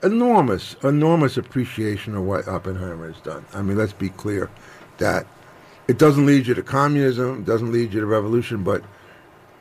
[0.04, 3.46] enormous, enormous appreciation of what Oppenheimer has done.
[3.54, 4.50] I mean, let's be clear
[4.98, 5.26] that
[5.88, 8.84] it doesn't lead you to communism, doesn't lead you to revolution, but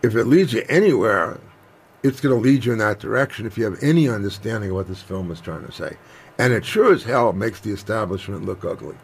[0.03, 1.39] if it leads you anywhere,
[2.03, 4.89] it's going to lead you in that direction if you have any understanding of what
[4.89, 5.97] this film is trying to say.
[6.39, 8.97] And it sure as hell makes the establishment look ugly.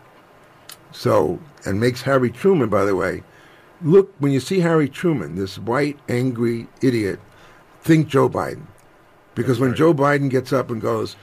[0.93, 3.23] So, and makes Harry Truman, by the way,
[3.83, 7.21] look, when you see Harry Truman, this white, angry idiot,
[7.83, 8.67] think Joe Biden.
[9.35, 11.17] Because when Joe Biden gets up and goes,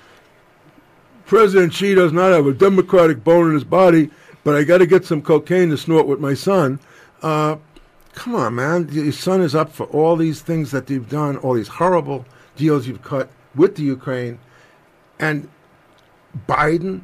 [1.25, 4.09] President Xi does not have a democratic bone in his body,
[4.43, 6.79] but I got to get some cocaine to snort with my son.
[7.21, 7.57] Uh,
[8.13, 8.89] come on, man.
[8.91, 12.87] Your son is up for all these things that you've done, all these horrible deals
[12.87, 14.39] you've cut with the Ukraine.
[15.19, 15.49] And
[16.47, 17.01] Biden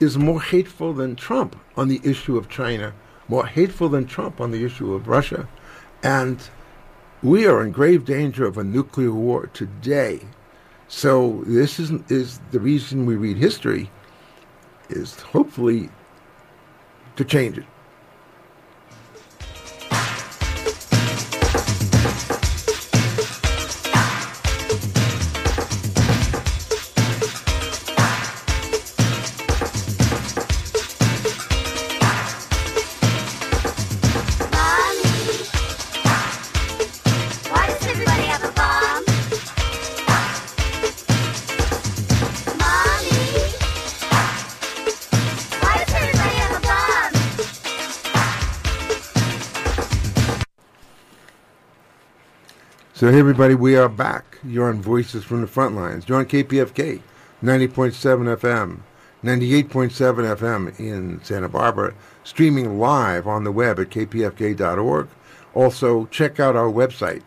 [0.00, 2.94] is more hateful than Trump on the issue of China,
[3.28, 5.48] more hateful than Trump on the issue of Russia.
[6.02, 6.38] And
[7.22, 10.20] we are in grave danger of a nuclear war today.
[10.88, 13.90] So this is is the reason we read history
[14.88, 15.90] is hopefully
[17.16, 17.64] to change it.
[53.06, 54.38] So hey everybody, we are back.
[54.42, 56.08] You're on Voices from the Front Lines.
[56.08, 57.00] You're on KPFK,
[57.40, 58.80] 90.7 FM,
[59.22, 65.06] 98.7 FM in Santa Barbara, streaming live on the web at kpfk.org.
[65.54, 67.22] Also, check out our website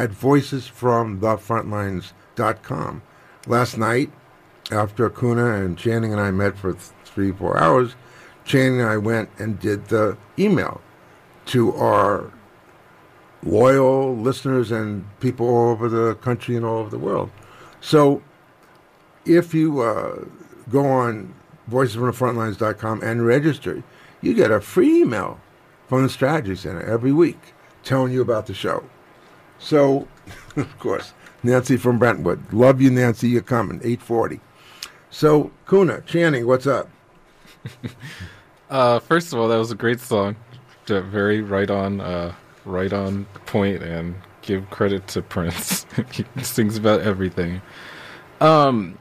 [0.00, 3.02] at voicesfromthefrontlines.com.
[3.46, 4.10] Last night,
[4.72, 7.94] after Kuna and Channing and I met for th- three, four hours,
[8.44, 10.80] Channing and I went and did the email
[11.46, 12.32] to our
[13.42, 17.30] loyal listeners and people all over the country and all over the world.
[17.80, 18.22] So
[19.24, 20.24] if you uh,
[20.70, 21.34] go on
[21.70, 23.82] voicesfromthefrontlines.com and register,
[24.20, 25.40] you get a free email
[25.88, 27.38] from the Strategy Center every week
[27.82, 28.84] telling you about the show.
[29.58, 30.06] So,
[30.56, 32.52] of course, Nancy from Brentwood.
[32.52, 33.28] Love you, Nancy.
[33.28, 33.76] You're coming.
[33.78, 34.40] 840.
[35.10, 36.88] So, Kuna, Channing, what's up?
[38.70, 40.36] Uh, first of all, that was a great song.
[40.86, 42.32] Very right on, uh,
[42.64, 45.86] right on point, and give credit to Prince.
[46.12, 47.62] he sings about everything.
[48.40, 48.98] Um,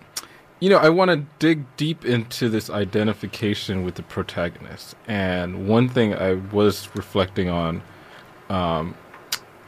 [0.59, 5.87] you know, I want to dig deep into this identification with the protagonist, and one
[5.87, 7.81] thing I was reflecting on,
[8.49, 8.95] um,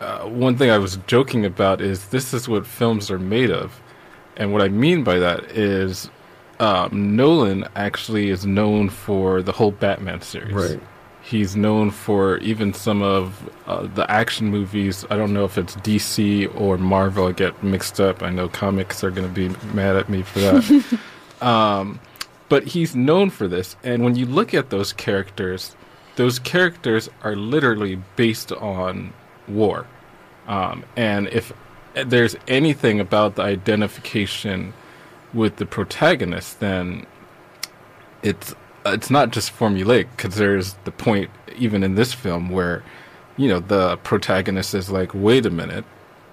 [0.02, 3.82] uh, one thing I was joking about is this is what films are made of,
[4.36, 6.10] and what I mean by that is
[6.62, 10.54] um, Nolan actually is known for the whole Batman series.
[10.54, 10.80] Right.
[11.32, 15.06] He's known for even some of uh, the action movies.
[15.10, 17.28] I don't know if it's DC or Marvel.
[17.28, 18.22] I get mixed up.
[18.22, 21.00] I know comics are going to be mad at me for that.
[21.42, 22.02] um,
[22.50, 23.78] but he's known for this.
[23.82, 25.74] And when you look at those characters,
[26.18, 29.14] those characters are literally based on
[29.48, 29.88] war.
[30.50, 31.54] Um, and if
[31.94, 34.74] there's anything about the identification
[35.34, 37.06] with the protagonist, then
[38.22, 38.54] it's
[38.86, 42.84] it's not just formulaic because there's the point even in this film where
[43.38, 45.86] you know the protagonist is like, wait a minute,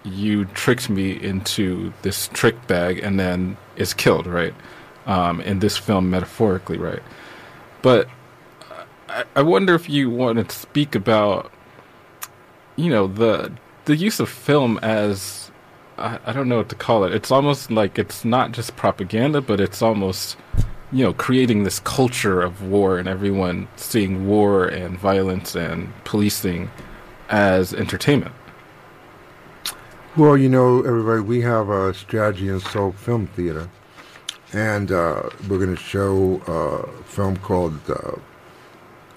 [0.05, 4.55] you tricked me into this trick bag and then is killed, right?
[5.07, 7.03] Um, in this film, metaphorically, right?
[7.83, 8.09] But
[9.09, 11.53] I, I wonder if you want to speak about
[12.77, 13.53] you know the
[13.87, 15.51] the use of film as
[15.97, 17.13] I, I don't know what to call it.
[17.13, 20.37] It's almost like it's not just propaganda, but it's almost
[20.93, 26.71] you know creating this culture of war and everyone seeing war and violence and policing
[27.29, 28.35] as entertainment.
[30.17, 33.69] Well, you know, everybody, we have a strategy and soul film theater,
[34.53, 38.17] and uh, we're going to show uh, a film called uh,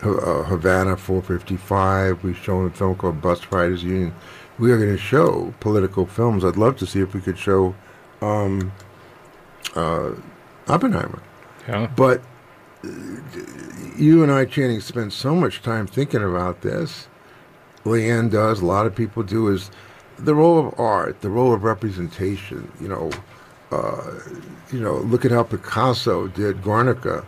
[0.04, 2.24] uh, Havana 455.
[2.24, 4.14] We've shown a film called Bus Riders Union.
[4.60, 6.44] We are going to show political films.
[6.46, 7.74] I'd love to see if we could show
[8.22, 8.72] um,
[9.76, 10.12] uh,
[10.68, 11.24] Oppenheimer.
[11.68, 11.88] Yeah.
[11.96, 12.22] But
[12.84, 12.90] uh,
[13.98, 17.08] you and I, Channing, spent so much time thinking about this.
[17.84, 19.72] Leanne does, a lot of people do, is
[20.18, 22.72] the role of art, the role of representation.
[22.80, 23.12] You know,
[23.72, 24.20] uh,
[24.72, 27.26] you know, look at how Picasso did Guernica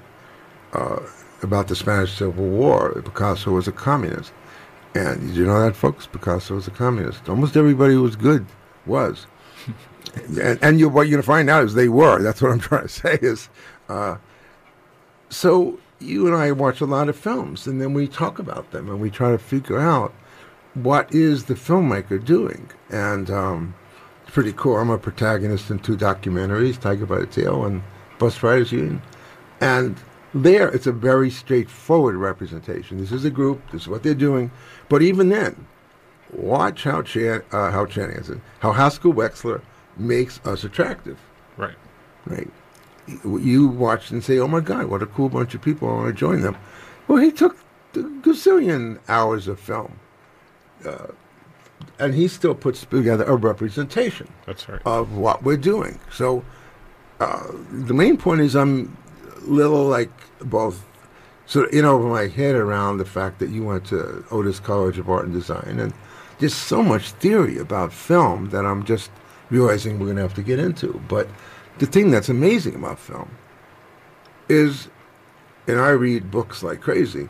[0.74, 1.00] uh,
[1.42, 3.02] about the Spanish Civil War.
[3.02, 4.32] Picasso was a communist.
[4.96, 6.06] And did you know that, folks?
[6.06, 7.28] Picasso was a communist.
[7.28, 8.46] Almost everybody who was good
[8.86, 9.26] was.
[10.40, 12.22] and and you, what you're going to find out is they were.
[12.22, 13.50] That's what I'm trying to say is.
[13.90, 14.18] Uh,
[15.30, 18.90] so you and I watch a lot of films, and then we talk about them,
[18.90, 20.14] and we try to figure out
[20.74, 22.70] what is the filmmaker doing.
[22.90, 23.74] And um,
[24.24, 24.78] It's pretty cool.
[24.78, 27.84] I'm a protagonist in two documentaries, Tiger by the Tail and
[28.20, 29.02] Bus Riders Union.
[29.62, 29.98] And
[30.34, 32.98] there, it's a very straightforward representation.
[32.98, 34.52] This is a group, this is what they're doing.
[34.90, 35.68] But even then,
[36.32, 39.62] watch how, Chan, uh, how is it, how Haskell Wexler
[39.96, 41.20] makes us attractive
[41.56, 41.76] Right.
[42.26, 42.50] right?
[43.08, 45.90] You watch and say, "Oh my God, what a cool bunch of people!
[45.90, 46.56] I want to join them."
[47.08, 47.58] Well, he took
[47.96, 50.00] a gazillion hours of film,
[50.86, 51.08] uh,
[52.00, 54.82] and he still puts together a representation That's right.
[54.86, 56.00] of what we're doing.
[56.12, 56.46] So,
[57.20, 58.98] uh, the main point is, I'm
[59.36, 60.86] a little like both,
[61.46, 64.98] sort of in over my head around the fact that you went to Otis College
[64.98, 65.94] of Art and Design, and
[66.40, 69.12] there's so much theory about film that I'm just
[69.50, 71.02] realizing we're going to have to get into.
[71.08, 71.28] But
[71.80, 73.30] the thing that's amazing about film
[74.50, 74.90] is,
[75.68, 77.30] and I read books like crazy,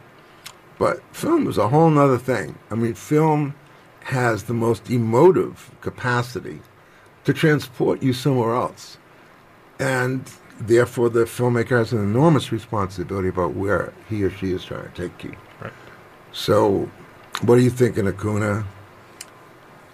[0.77, 2.57] but film is a whole nother thing.
[2.71, 3.55] I mean, film
[4.03, 6.59] has the most emotive capacity
[7.23, 8.97] to transport you somewhere else.
[9.79, 10.29] And
[10.59, 15.07] therefore, the filmmaker has an enormous responsibility about where he or she is trying to
[15.07, 15.35] take you.
[15.61, 15.73] Right.
[16.31, 16.89] So,
[17.43, 18.65] what are you thinking, Akunna?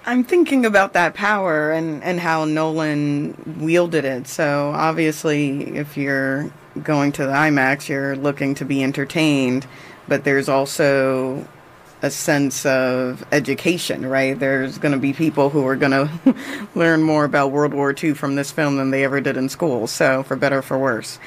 [0.06, 4.28] I'm thinking about that power and, and how Nolan wielded it.
[4.28, 9.68] So obviously, if you're going to the IMAX, you're looking to be entertained,
[10.08, 11.48] but there's also
[12.02, 14.40] a sense of education, right?
[14.40, 15.92] There's going to be people who are going
[16.24, 16.36] to
[16.76, 19.88] learn more about World War II from this film than they ever did in school.
[19.88, 21.20] So, for better or for worse.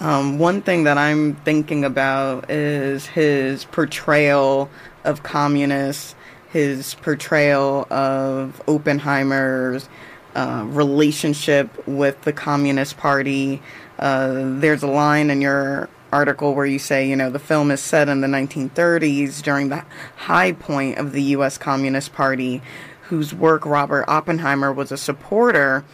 [0.00, 4.68] Um, one thing that I'm thinking about is his portrayal
[5.04, 6.14] of communists,
[6.52, 9.88] his portrayal of Oppenheimer's
[10.34, 13.62] uh, relationship with the Communist Party.
[13.98, 17.80] Uh, there's a line in your article where you say, you know, the film is
[17.80, 19.82] set in the 1930s during the
[20.16, 21.56] high point of the U.S.
[21.56, 22.60] Communist Party,
[23.04, 25.84] whose work Robert Oppenheimer was a supporter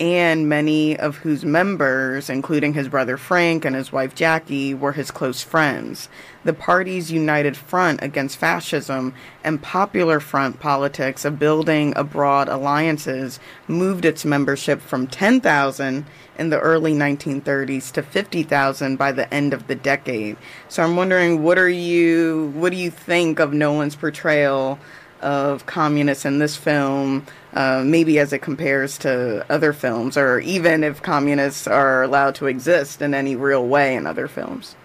[0.00, 5.10] and many of whose members, including his brother Frank and his wife Jackie, were his
[5.10, 6.08] close friends.
[6.44, 14.04] The party's united front against fascism and popular front politics of building abroad alliances moved
[14.04, 16.06] its membership from 10,000
[16.38, 20.36] in the early 1930s to 50,000 by the end of the decade.
[20.68, 24.78] So I'm wondering what are you what do you think of Nolan's portrayal
[25.20, 30.84] of communists in this film, uh, maybe as it compares to other films, or even
[30.84, 34.76] if communists are allowed to exist in any real way in other films.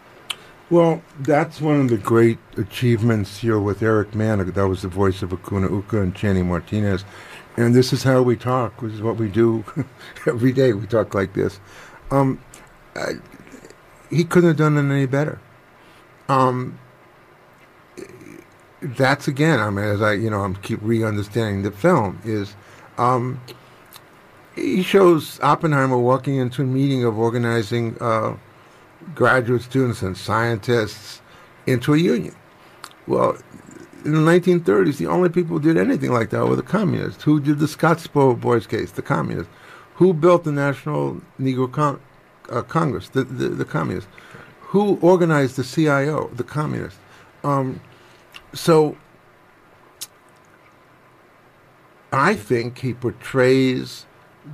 [0.69, 4.39] Well, that's one of the great achievements here with Eric Mann.
[4.49, 7.05] That was the voice of Akunna Uka and Channing Martinez.
[7.57, 8.81] And this is how we talk.
[8.81, 9.63] This is what we do
[10.27, 10.73] every day.
[10.73, 11.59] We talk like this.
[12.09, 12.41] Um,
[12.95, 13.13] I,
[14.09, 15.39] he couldn't have done it any better.
[16.29, 16.79] Um,
[18.84, 19.59] that's again.
[19.59, 22.55] I mean, as I you know, I'm keep re-understanding the film is.
[22.97, 23.41] Um,
[24.55, 28.36] he shows Oppenheimer walking into a meeting of organizing uh,
[29.15, 31.21] graduate students and scientists
[31.65, 32.36] into a union.
[33.07, 33.38] Well,
[34.05, 37.23] in the 1930s, the only people who did anything like that were the communists.
[37.23, 38.91] Who did the Scottsboro Boys case?
[38.91, 39.51] The communists.
[39.95, 42.01] Who built the National Negro Con-
[42.49, 43.09] uh, Congress?
[43.09, 44.09] The, the, the communists.
[44.59, 46.29] Who organized the CIO?
[46.34, 46.99] The communists.
[47.43, 47.79] Um,
[48.54, 48.97] so
[52.12, 54.06] I think he portrays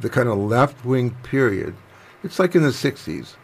[0.02, 1.76] the kind of left wing period.
[2.24, 3.36] It's like in the 60s.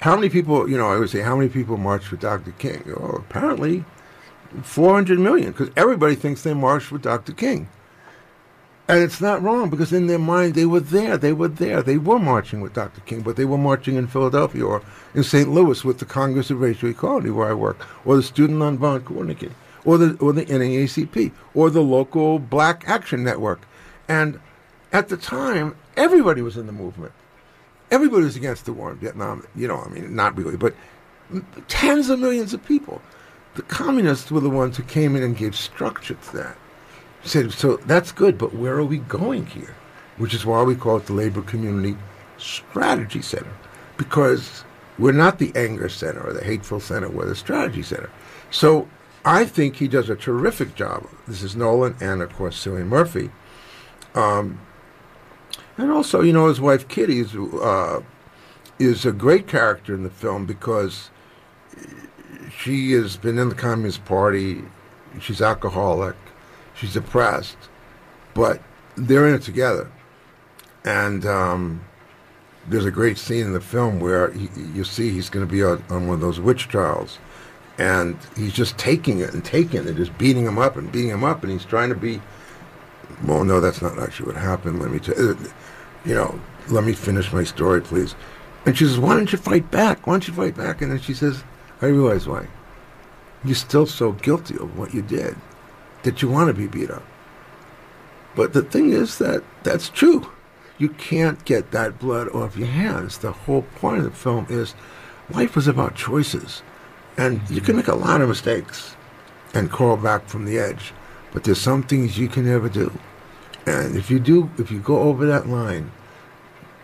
[0.00, 2.50] How many people, you know, I would say, how many people marched with Dr.
[2.52, 2.82] King?
[2.96, 3.84] Oh, apparently
[4.62, 7.32] 400 million, because everybody thinks they marched with Dr.
[7.32, 7.68] King.
[8.88, 11.16] And it's not wrong, because in their mind, they were there.
[11.16, 11.82] They were there.
[11.82, 13.00] They were marching with Dr.
[13.02, 14.82] King, but they were marching in Philadelphia or
[15.14, 15.48] in St.
[15.48, 19.54] Louis with the Congress of Racial Equality, where I work, or the Student Nonviolent Coordinating,
[19.84, 23.60] or the, or the NAACP, or the local Black Action Network.
[24.08, 24.40] And
[24.92, 27.12] at the time, everybody was in the movement.
[27.90, 29.46] Everybody was against the war in Vietnam.
[29.54, 30.74] You know, I mean, not really, but
[31.68, 33.00] tens of millions of people.
[33.54, 36.56] The communists were the ones who came in and gave structure to that.
[37.24, 39.76] Said, so that's good, but where are we going here?
[40.16, 41.96] Which is why we call it the Labor Community
[42.36, 43.52] Strategy Center,
[43.96, 44.64] because
[44.98, 48.10] we're not the anger center or the hateful center, we're the strategy center.
[48.50, 48.88] So
[49.24, 51.08] I think he does a terrific job.
[51.28, 53.30] This is Nolan and, of course, Cillian Murphy.
[54.14, 54.60] Um,
[55.78, 58.00] and also, you know, his wife Kitty is, uh,
[58.78, 61.10] is a great character in the film because
[62.50, 64.64] she has been in the Communist Party.
[65.20, 66.16] She's alcoholic.
[66.82, 67.56] She's depressed.
[68.34, 68.60] But
[68.96, 69.88] they're in it together.
[70.84, 71.84] And um,
[72.68, 75.62] there's a great scene in the film where he, you see he's going to be
[75.62, 77.20] on, on one of those witch trials.
[77.78, 81.22] And he's just taking it and taking it, just beating him up and beating him
[81.22, 81.44] up.
[81.44, 82.20] And he's trying to be
[83.24, 84.80] well, no, that's not actually what happened.
[84.80, 85.38] Let me tell you,
[86.04, 88.16] you know, let me finish my story, please.
[88.66, 90.06] And she says, why don't you fight back?
[90.06, 90.82] Why don't you fight back?
[90.82, 91.44] And then she says,
[91.80, 92.48] I realize why.
[93.44, 95.36] You're still so guilty of what you did
[96.02, 97.04] that you want to be beat up.
[98.34, 100.30] But the thing is that that's true.
[100.78, 103.18] You can't get that blood off your hands.
[103.18, 104.74] The whole point of the film is
[105.30, 106.62] life is about choices.
[107.16, 108.96] And you can make a lot of mistakes
[109.54, 110.92] and crawl back from the edge.
[111.32, 112.92] But there's some things you can never do.
[113.66, 115.92] And if you do, if you go over that line,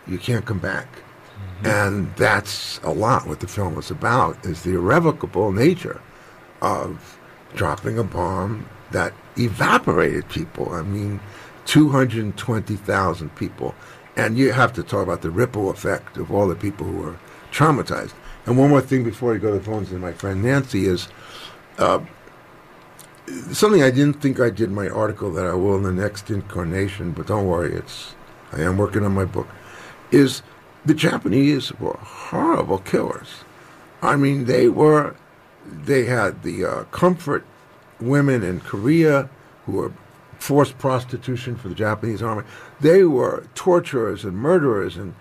[0.07, 0.87] you can't come back.
[0.87, 1.66] Mm-hmm.
[1.66, 6.01] And that's a lot what the film is about, is the irrevocable nature
[6.61, 7.19] of
[7.55, 10.72] dropping a bomb that evaporated people.
[10.72, 11.20] I mean,
[11.66, 13.74] 220,000 people.
[14.16, 17.18] And you have to talk about the ripple effect of all the people who are
[17.53, 18.12] traumatized.
[18.47, 21.09] And one more thing before you go to the phones and my friend Nancy is
[21.78, 22.01] uh,
[23.53, 26.30] something I didn't think I did in my article that I will in the next
[26.30, 28.14] incarnation, but don't worry, it's
[28.53, 29.49] I am working on my book.
[30.11, 30.43] Is
[30.84, 33.45] the Japanese were horrible killers.
[34.01, 35.14] I mean, they were
[35.66, 37.45] they had the uh, comfort
[38.01, 39.29] women in Korea
[39.67, 39.93] who were
[40.39, 42.45] forced prostitution for the Japanese army.
[42.81, 45.15] They were torturers and murderers and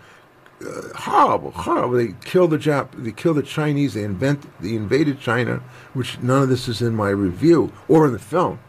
[0.62, 1.98] uh, horrible, horrible.
[1.98, 2.90] They killed the Jap.
[2.94, 3.94] They killed the Chinese.
[3.94, 4.46] They invent.
[4.62, 5.62] They invaded China,
[5.94, 8.60] which none of this is in my review or in the film.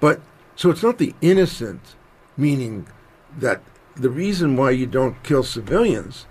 [0.00, 0.20] But
[0.54, 1.94] so it's not the innocent,
[2.36, 2.86] meaning
[3.38, 3.60] that
[3.94, 6.26] the reason why you don't kill civilians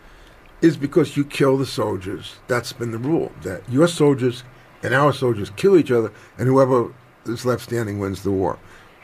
[0.62, 2.36] is because you kill the soldiers.
[2.48, 3.32] That's been the rule.
[3.44, 4.44] That your soldiers
[4.82, 6.92] and our soldiers kill each other, and whoever
[7.26, 8.58] is left standing wins the war.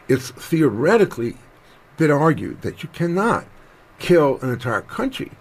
[0.07, 1.37] It's theoretically
[1.97, 3.45] been argued that you cannot
[3.99, 5.31] kill an entire country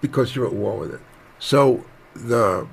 [0.00, 1.00] because you're at war with it.
[1.38, 1.84] So
[2.14, 2.66] the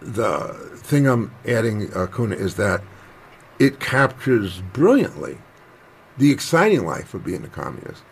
[0.00, 2.82] the thing I'm adding, uh, Kuna, is that
[3.58, 5.38] it captures brilliantly
[6.16, 8.02] the exciting life of being a communist.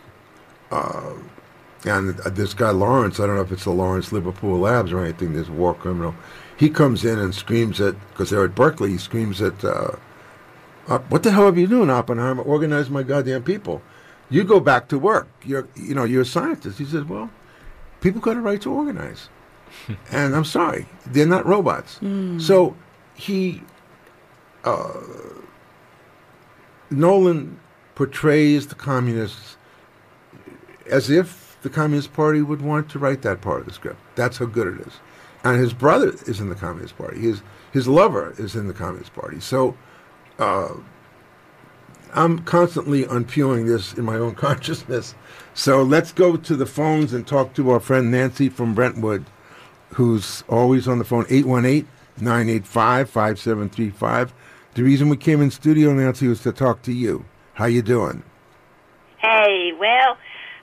[0.70, 1.14] Uh,
[1.84, 5.04] and uh, this guy Lawrence, I don't know if it's the Lawrence Livermore Labs or
[5.04, 6.14] anything, this war criminal,
[6.56, 9.92] he comes in and screams at, because they're at Berkeley, he screams at, uh,
[10.88, 12.42] uh, what the hell are you doing, Oppenheimer?
[12.42, 13.82] Organize my goddamn people.
[14.30, 15.28] You go back to work.
[15.44, 16.78] You're, you know, you're a scientist.
[16.78, 17.30] He says, well,
[18.00, 19.28] people got a right to organize.
[20.12, 21.98] and I'm sorry, they're not robots.
[22.40, 22.76] So
[23.14, 23.62] he,
[24.64, 25.00] uh,
[26.90, 27.58] Nolan
[27.94, 29.56] portrays the communists
[30.90, 33.98] as if the Communist Party would want to write that part of the script.
[34.14, 34.94] That's how good it is.
[35.42, 37.18] And his brother is in the Communist Party.
[37.18, 39.40] His his lover is in the Communist Party.
[39.40, 39.76] So
[40.38, 40.74] uh,
[42.14, 45.14] I'm constantly unpeeling this in my own consciousness.
[45.54, 49.24] So let's go to the phones and talk to our friend Nancy from Brentwood,
[49.94, 51.24] who's always on the phone,
[52.18, 54.30] 818-985-5735.
[54.74, 57.24] The reason we came in studio, Nancy, was to talk to you.
[57.54, 58.22] How you doing?
[59.18, 60.18] Hey, well,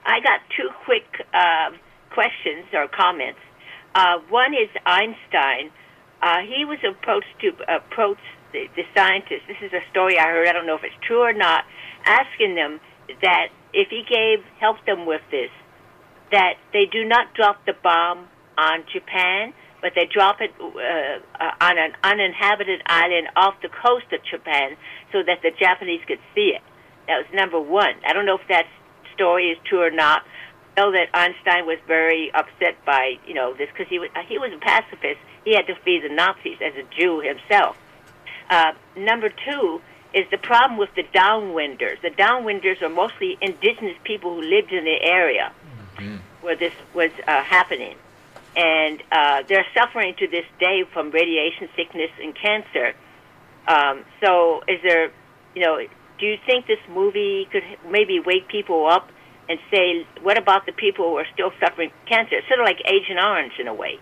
[0.06, 1.04] I got two quick
[1.34, 1.78] um,
[2.10, 3.40] questions or comments.
[3.94, 5.70] Uh, one is Einstein.
[6.22, 8.18] Uh, he was approached to approach
[8.54, 9.44] the, the scientists.
[9.46, 10.46] This is a story I heard.
[10.46, 11.64] I don't know if it's true or not.
[12.06, 12.80] Asking them
[13.20, 15.50] that if he gave helped them with this,
[16.30, 19.52] that they do not drop the bomb on Japan,
[19.82, 24.76] but they drop it uh, uh, on an uninhabited island off the coast of Japan,
[25.12, 26.62] so that the Japanese could see it.
[27.08, 27.94] That was number one.
[28.06, 28.66] I don't know if that
[29.14, 30.22] story is true or not.
[30.76, 34.38] I know that Einstein was very upset by you know this because he was he
[34.38, 35.20] was a pacifist.
[35.44, 37.76] He had to flee the Nazis as a Jew himself.
[38.50, 39.80] Uh, number two
[40.12, 42.00] is the problem with the downwinders.
[42.02, 45.52] The downwinders are mostly indigenous people who lived in the area
[46.40, 47.96] where this was uh, happening,
[48.56, 52.94] and uh, they're suffering to this day from radiation sickness and cancer.
[53.66, 55.10] Um, so, is there,
[55.54, 55.78] you know,
[56.18, 59.08] do you think this movie could maybe wake people up
[59.48, 62.36] and say, what about the people who are still suffering cancer?
[62.36, 63.98] It's sort of like Agent Orange in a way.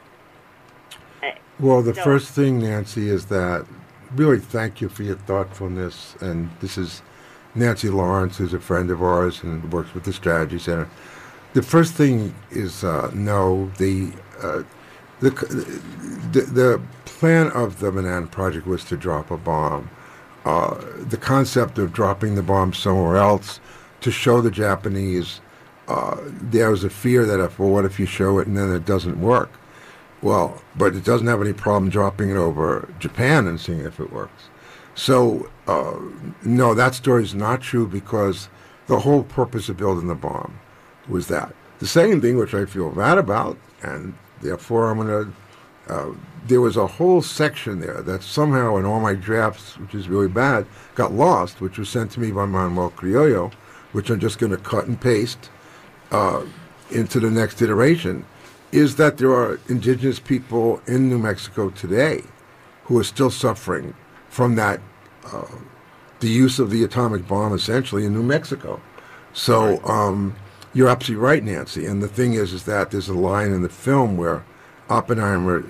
[1.22, 1.30] Uh,
[1.60, 3.66] Well, the So- first thing, Nancy, is that
[4.14, 6.16] really thank you for your thoughtfulness.
[6.20, 7.02] And this is
[7.54, 10.88] Nancy Lawrence, who's a friend of ours and works with the Strategy Center.
[11.54, 14.62] The first thing is uh, no, the, uh,
[15.20, 15.30] the
[16.32, 19.90] the the plan of the Manhattan Project was to drop a bomb.
[20.44, 23.60] Uh, the concept of dropping the bomb somewhere else
[24.00, 25.40] to show the Japanese
[25.88, 28.72] uh, there was a fear that if well, what if you show it and then
[28.72, 29.50] it doesn't work?
[30.22, 34.12] Well, but it doesn't have any problem dropping it over Japan and seeing if it
[34.12, 34.44] works.
[34.94, 35.98] So, uh,
[36.44, 38.48] no, that story is not true because
[38.86, 40.60] the whole purpose of building the bomb
[41.08, 41.54] was that.
[41.80, 45.08] The second thing, which I feel bad about, and therefore I'm going
[45.88, 46.14] to, uh,
[46.46, 50.28] there was a whole section there that somehow in all my drafts, which is really
[50.28, 53.52] bad, got lost, which was sent to me by Manuel Criollo,
[53.90, 55.50] which I'm just going to cut and paste
[56.12, 56.44] uh,
[56.90, 58.24] into the next iteration,
[58.72, 62.22] is that there are indigenous people in New Mexico today
[62.84, 63.94] who are still suffering
[64.28, 64.80] from that,
[65.26, 65.46] uh,
[66.20, 68.80] the use of the atomic bomb essentially in New Mexico.
[69.34, 70.34] So um,
[70.74, 71.86] you're absolutely right, Nancy.
[71.86, 74.44] And the thing is, is that there's a line in the film where
[74.88, 75.64] Oppenheimer,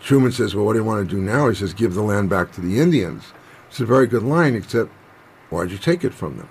[0.00, 2.28] Truman says, "Well, what do you want to do now?" He says, "Give the land
[2.28, 3.32] back to the Indians."
[3.70, 4.90] It's a very good line, except
[5.48, 6.48] why'd you take it from them?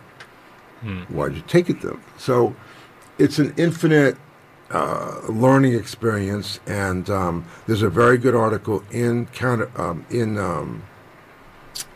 [1.10, 2.02] Why'd you take it them?
[2.18, 2.56] So
[3.20, 4.18] it's an infinite
[4.72, 10.84] uh, learning experience, and um, there's a very good article in counter um, in um,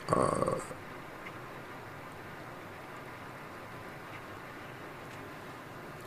[0.09, 0.55] uh,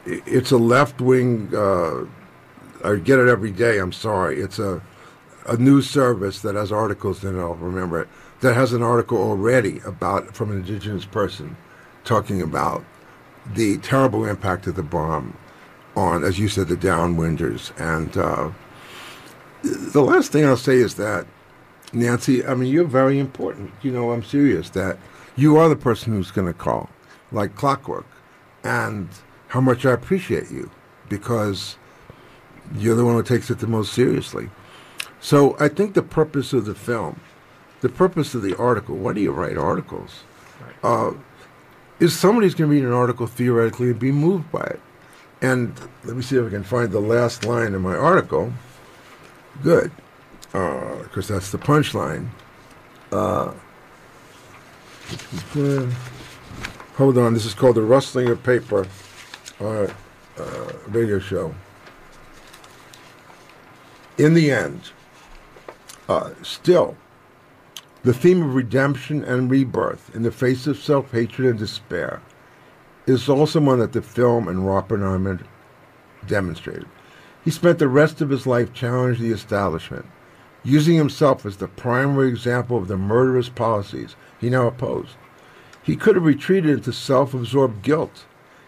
[0.07, 1.51] it's a left wing.
[1.55, 2.05] Uh,
[2.85, 3.79] I get it every day.
[3.79, 4.41] I'm sorry.
[4.41, 4.81] It's a
[5.47, 7.41] a news service that has articles in it.
[7.41, 8.09] I'll remember it.
[8.41, 11.57] That has an article already about from an indigenous person
[12.05, 12.85] talking about
[13.55, 15.37] the terrible impact of the bomb
[15.99, 17.73] on, as you said, the downwinders.
[17.79, 18.51] And uh,
[19.63, 21.27] the last thing I'll say is that,
[21.93, 23.73] Nancy, I mean, you're very important.
[23.83, 24.99] You know, I'm serious that
[25.37, 26.89] you are the person who's going to call,
[27.33, 28.07] like clockwork,
[28.63, 29.09] and
[29.49, 30.71] how much I appreciate you
[31.09, 31.77] because
[32.77, 34.51] you're the one who takes it the most seriously.
[35.21, 37.21] So I think the purpose of the film,
[37.81, 40.23] the purpose of the article, why do you write articles?
[40.83, 41.13] Uh,
[41.99, 44.81] is somebody's going to read an article theoretically and be moved by it.
[45.41, 48.53] And let me see if I can find the last line in my article.
[49.63, 49.93] Good,
[50.53, 52.29] because that's the punchline.
[53.13, 53.53] Uh,
[56.97, 58.87] hold on, this is called the Rustling of Paper
[59.61, 59.89] uh,
[60.39, 61.55] uh, radio show.
[64.19, 64.91] In the end,
[66.09, 66.97] uh, still,
[68.03, 72.21] the theme of redemption and rebirth in the face of self hatred and despair
[73.09, 75.41] is also one that the film and Oppenheimer
[76.27, 76.87] demonstrated.
[77.45, 80.05] He spent the rest of his life challenging the establishment,
[80.63, 85.17] using himself as the primary example of the murderous policies he now opposed.
[85.83, 88.27] He could have retreated into self absorbed guilt.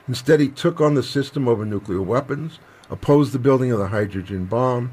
[0.09, 4.47] Instead, he took on the system over nuclear weapons, opposed the building of the hydrogen
[4.47, 4.91] bomb,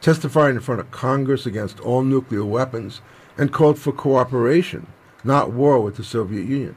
[0.00, 3.00] testified in front of Congress against all nuclear weapons,
[3.36, 4.88] and called for cooperation,
[5.22, 6.74] not war with the Soviet Union.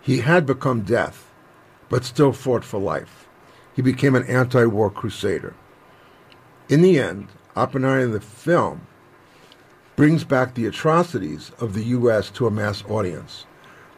[0.00, 1.29] He had become death,
[1.90, 3.28] but still fought for life.
[3.74, 5.54] He became an anti war crusader.
[6.70, 8.86] In the end, Oppenheimer, the film,
[9.96, 12.30] brings back the atrocities of the U.S.
[12.30, 13.44] to a mass audience.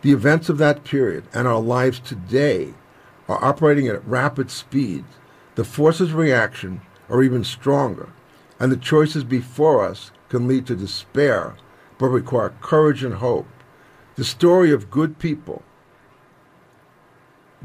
[0.01, 2.75] The events of that period and our lives today
[3.29, 5.05] are operating at rapid speed.
[5.55, 8.09] The forces of reaction are even stronger,
[8.59, 11.55] and the choices before us can lead to despair,
[11.99, 13.47] but require courage and hope.
[14.17, 15.63] The story of good people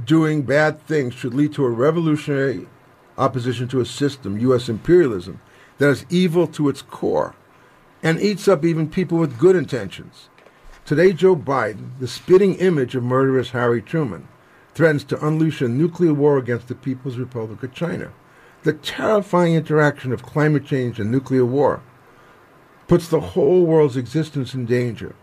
[0.06, 2.68] doing bad things should lead to a revolutionary
[3.18, 4.70] opposition to a system, U.S.
[4.70, 5.42] imperialism,
[5.78, 7.36] that is evil to its core
[8.04, 10.30] and eats up even people with good intentions.
[10.86, 14.28] Today, Joe Biden, the spitting image of murderous Harry Truman,
[14.74, 18.12] threatens to unleash a nuclear war against the People's Republic of China.
[18.64, 21.82] The terrifying interaction of climate change and nuclear war
[22.88, 25.16] puts the whole world's existence in danger.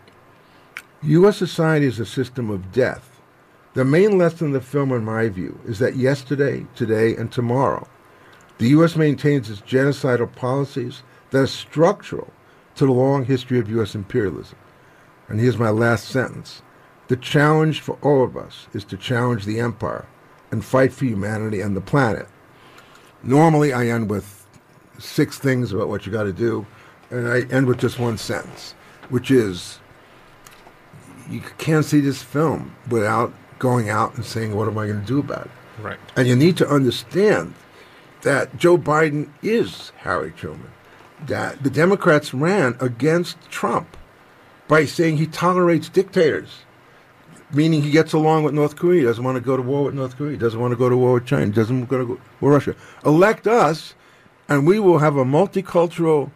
[1.01, 1.37] U.S.
[1.37, 3.14] society is a system of death.
[3.75, 7.85] The main lesson of the film, in my view, is that yesterday, today, and tomorrow,
[8.57, 8.95] the U.S.
[8.95, 12.31] maintains its genocidal policies that are structural
[12.75, 13.93] to the long history of U.S.
[13.93, 14.57] imperialism.
[15.27, 16.61] And here's my last sentence.
[17.09, 20.07] The challenge for all of us is to challenge the empire
[20.51, 22.29] and fight for humanity and the planet.
[23.23, 24.47] Normally, I end with
[24.99, 26.65] six things about what you got to do,
[27.09, 28.73] and I end with just one sentence,
[29.09, 29.79] which is
[31.29, 35.07] you can't see this film without going out and saying, What am I going to
[35.07, 35.51] do about it?
[35.81, 35.99] Right.
[36.15, 37.53] And you need to understand
[38.21, 40.71] that Joe Biden is Harry Truman.
[41.27, 43.95] That the Democrats ran against Trump
[44.67, 46.49] by saying he tolerates dictators,
[47.53, 50.17] meaning he gets along with North Korea, doesn't want to go to war with North
[50.17, 52.51] Korea, doesn't want to go to war with China, doesn't want to go to war
[52.51, 52.75] with Russia.
[53.05, 53.93] Elect us,
[54.49, 56.31] and we will have a multicultural,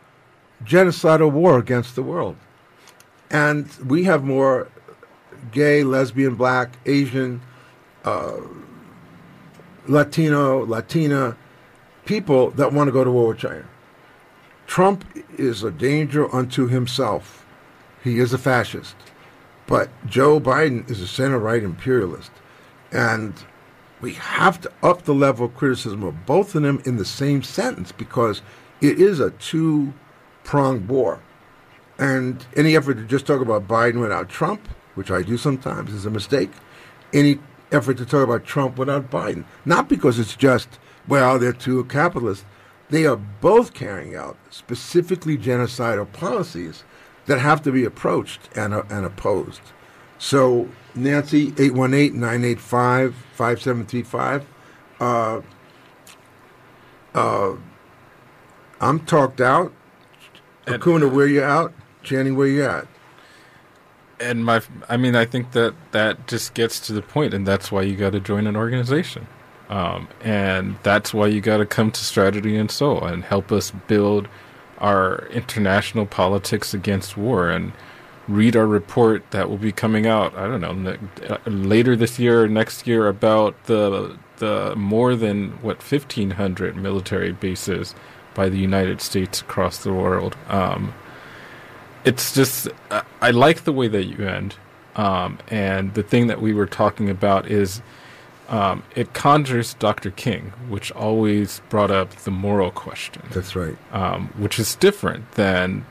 [0.64, 2.36] genocidal war against the world.
[3.32, 4.68] And we have more
[5.52, 7.42] gay, lesbian, black, Asian,
[8.06, 8.38] uh,
[9.88, 11.38] Latino, Latina
[12.10, 13.66] people that want to go to war with China.
[14.66, 15.06] Trump
[15.38, 17.46] is a danger unto himself.
[18.04, 18.96] He is a fascist.
[19.68, 22.32] But Joe Biden is a center right imperialist.
[22.92, 23.36] And
[24.02, 27.44] we have to up the level of criticism of both of them in the same
[27.44, 28.42] sentence because
[28.82, 29.94] it is a two
[30.44, 31.22] pronged war.
[32.00, 34.68] And any effort to just talk about Biden without Trump,
[35.00, 36.52] which I do sometimes, is a mistake.
[37.14, 37.40] Any
[37.72, 39.46] effort to talk about Trump without Biden.
[39.64, 40.68] Not because it's just,
[41.08, 42.44] well, they're two capitalists.
[42.90, 46.84] They are both carrying out specifically genocidal policies
[47.28, 49.62] that have to be approached and, uh, and opposed.
[50.18, 54.46] So, Nancy, 818 985 5735.
[55.00, 55.42] Uh,
[57.16, 57.56] uh,
[58.82, 59.72] I'm talked out.
[60.66, 61.74] Akunna, where you out?
[62.04, 62.86] Channing, where you at?
[64.20, 67.72] And my i mean i think that that just gets to the point and that's
[67.72, 69.28] why you got to join an organization.
[69.70, 73.72] Um, and that's why you got to come to strategy and soul and help us
[73.88, 74.28] build
[74.80, 77.72] our international politics against war and
[78.28, 80.98] read our report that will be coming out i don't know ne-
[81.28, 87.32] uh, later this year or next year about the the more than what 1500 military
[87.32, 87.94] bases
[88.34, 90.36] by the united states across the world.
[90.48, 90.94] Um,
[92.06, 92.68] it's just
[93.22, 94.56] I- like the way that you end,
[94.96, 97.82] um, and the thing that we were talking about is
[98.50, 100.10] um, it conjures Dr.
[100.10, 103.78] King, which always brought up the moral question, That's right.
[103.94, 105.86] um, which is different than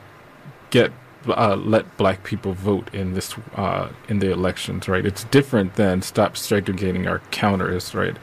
[0.69, 0.91] get
[1.27, 5.05] uh, let black people vote in this uh, in the elections, right?
[5.05, 8.17] It's different than stop segregating our counters, right?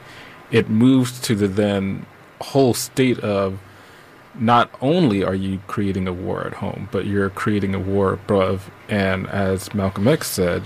[0.51, 2.05] It moves to the then
[2.41, 3.59] whole state of
[4.39, 8.71] not only are you creating a war at home, but you're creating a war above.
[8.89, 10.63] And as Malcolm X said,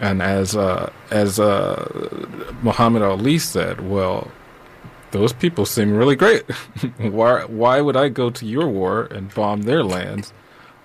[0.00, 4.30] and as uh, as uh, Muhammad Ali said, well,
[5.12, 6.42] those people seem really great.
[6.98, 10.32] why why would I go to your war and bomb their lands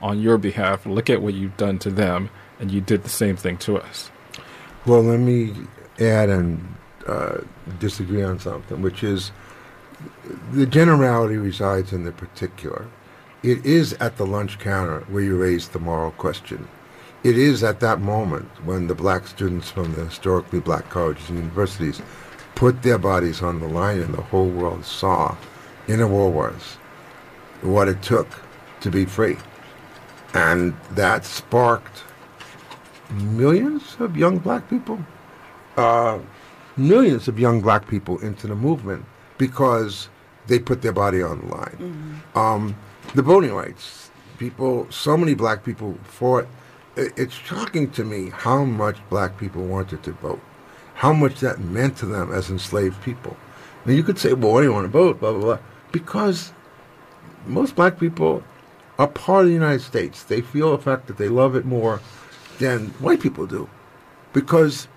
[0.01, 0.85] on your behalf?
[0.85, 4.11] Look at what you've done to them, and you did the same thing to us.
[4.85, 5.55] Well, let me
[5.99, 6.75] add and
[7.07, 7.39] uh,
[7.79, 9.31] disagree on something, which is
[10.51, 12.87] the generality resides in the particular.
[13.43, 16.67] It is at the lunch counter where you raise the moral question.
[17.23, 21.39] It is at that moment when the black students from the historically black colleges and
[21.39, 22.01] universities
[22.55, 25.35] put their bodies on the line and the whole world saw
[25.87, 26.77] in the war wars
[27.61, 28.27] what it took
[28.81, 29.37] to be free.
[30.33, 32.03] And that sparked
[33.11, 34.99] millions of young black people,
[35.75, 36.19] uh,
[36.77, 39.05] millions of young black people into the movement
[39.39, 40.09] because
[40.45, 42.21] they put their body on the line.
[42.35, 42.75] Um,
[43.15, 46.47] the voting rights, people, so many black people fought.
[46.95, 50.41] It's shocking to me how much black people wanted to vote,
[50.95, 53.37] how much that meant to them as enslaved people.
[53.85, 55.19] Now you could say, well, why do you want to vote?
[55.19, 55.59] Blah blah blah.
[55.91, 56.53] Because
[57.47, 58.43] most black people
[58.97, 60.23] are part of the United States.
[60.23, 62.01] They feel the fact that they love it more
[62.59, 63.69] than white people do,
[64.33, 64.89] because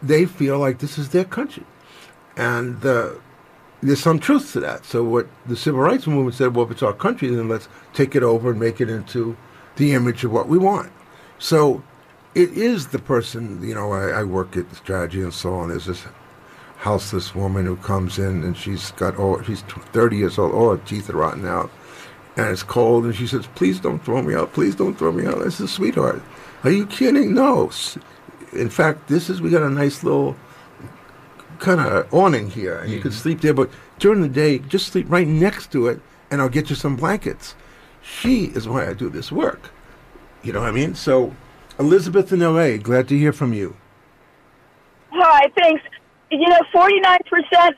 [0.00, 1.64] they feel like this is their country,
[2.36, 3.10] and uh,
[3.82, 4.84] there's some truth to that.
[4.84, 8.14] So what the civil rights movement said, well, if it's our country, then let's take
[8.14, 9.36] it over and make it into
[9.76, 10.92] the image of what we want.
[11.38, 11.82] So
[12.34, 13.62] it is the person.
[13.62, 15.70] You know, I, I work at strategy and so on.
[15.70, 16.04] There's this
[16.80, 20.82] houseless woman who comes in and she's got all she's 30 years old all her
[20.86, 21.70] teeth are rotten out
[22.38, 25.26] and it's cold and she says please don't throw me out please don't throw me
[25.26, 26.22] out i said sweetheart
[26.64, 27.70] are you kidding no
[28.54, 30.34] in fact this is we got a nice little
[31.60, 35.06] kind of awning here and you can sleep there but during the day just sleep
[35.08, 36.00] right next to it
[36.30, 37.54] and i'll get you some blankets.
[38.02, 39.70] She is why i do this work.
[40.42, 40.94] You know what i mean?
[40.94, 41.34] So
[41.78, 43.76] elizabeth in la glad to hear from you.
[45.12, 45.82] Hi, thanks.
[46.30, 47.18] You know, 49%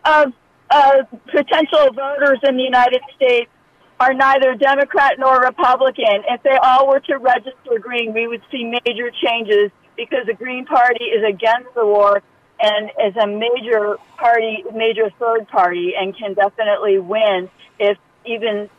[0.04, 0.32] of
[0.70, 3.50] uh, potential voters in the United States
[3.98, 6.24] are neither Democrat nor Republican.
[6.28, 10.66] If they all were to register Green, we would see major changes because the Green
[10.66, 12.22] Party is against the war
[12.62, 18.70] and is a major party, major third party, and can definitely win if even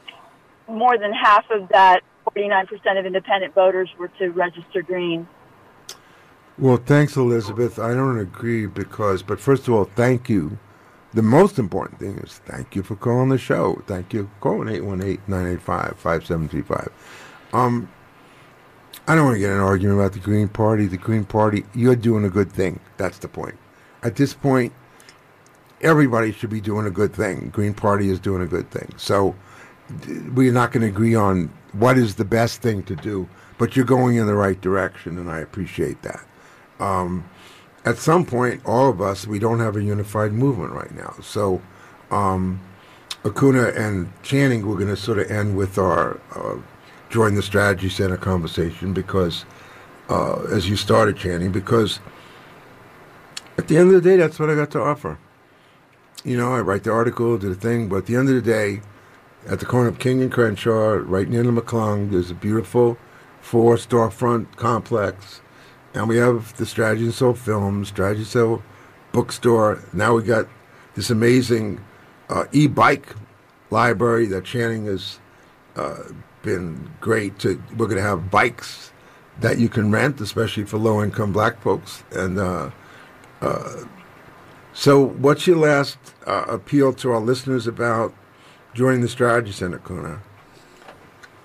[0.67, 2.01] more than half of that
[2.35, 5.27] 49% of independent voters were to register Green.
[6.57, 7.77] Well, thanks, Elizabeth.
[7.79, 10.57] I don't agree because, but first of all, thank you.
[11.13, 13.83] The most important thing is thank you for calling the show.
[13.85, 14.29] Thank you.
[14.39, 14.67] Calling
[15.27, 16.91] 818-985-5735.
[17.53, 17.89] Um,
[19.07, 20.87] I don't want to get an argument about the Green Party.
[20.87, 22.79] The Green Party, you're doing a good thing.
[22.97, 23.55] That's the point.
[24.03, 24.73] At this point,
[25.81, 27.49] everybody should be doing a good thing.
[27.49, 28.93] Green Party is doing a good thing.
[28.97, 29.35] So
[30.33, 33.27] we're not going to agree on what is the best thing to do,
[33.57, 36.23] but you're going in the right direction, and I appreciate that.
[36.79, 37.29] Um,
[37.85, 41.15] at some point, all of us, we don't have a unified movement right now.
[41.21, 41.61] So
[42.11, 42.61] um,
[43.23, 46.57] Akunna and Channing, we're going to sort of end with our uh,
[47.09, 49.45] join the strategy center conversation because,
[50.09, 51.99] uh, as you started, Channing, because
[53.57, 55.17] at the end of the day, that's what I got to offer.
[56.23, 58.41] You know, I write the article, do the thing, but at the end of the
[58.41, 58.81] day,
[59.47, 62.97] at the corner of King and Crenshaw, right near the McClung, there's a beautiful
[63.41, 65.41] four storefront complex.
[65.93, 68.63] And we have the Strategy and Soul film, Strategy Soul
[69.11, 69.83] bookstore.
[69.91, 70.47] Now we got
[70.95, 71.83] this amazing
[72.29, 73.15] uh, e-bike
[73.69, 75.19] library that Channing has
[75.75, 76.03] uh,
[76.41, 77.37] been great.
[77.39, 78.91] To we're going to have bikes
[79.39, 82.03] that you can rent, especially for low-income Black folks.
[82.11, 82.71] And uh,
[84.73, 88.13] so, what's your last uh, appeal to our listeners about
[88.73, 90.21] joining the Strategy Center, Kuna?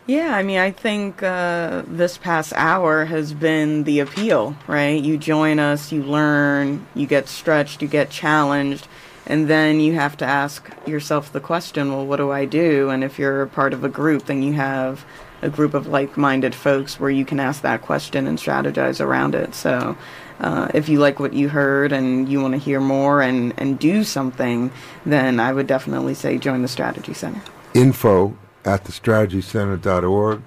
[0.06, 5.02] Yeah, I mean, I think uh, this past hour has been the appeal, right?
[5.02, 8.88] You join us, you learn, you get stretched, you get challenged,
[9.26, 12.88] and then you have to ask yourself the question well, what do I do?
[12.88, 15.04] And if you're part of a group, then you have
[15.42, 19.34] a group of like minded folks where you can ask that question and strategize around
[19.34, 19.54] it.
[19.54, 19.94] So,
[20.40, 23.78] uh, if you like what you heard and you want to hear more and, and
[23.78, 24.70] do something,
[25.04, 27.42] then I would definitely say join the Strategy Center.
[27.74, 30.42] Info at thestrategycenter.org.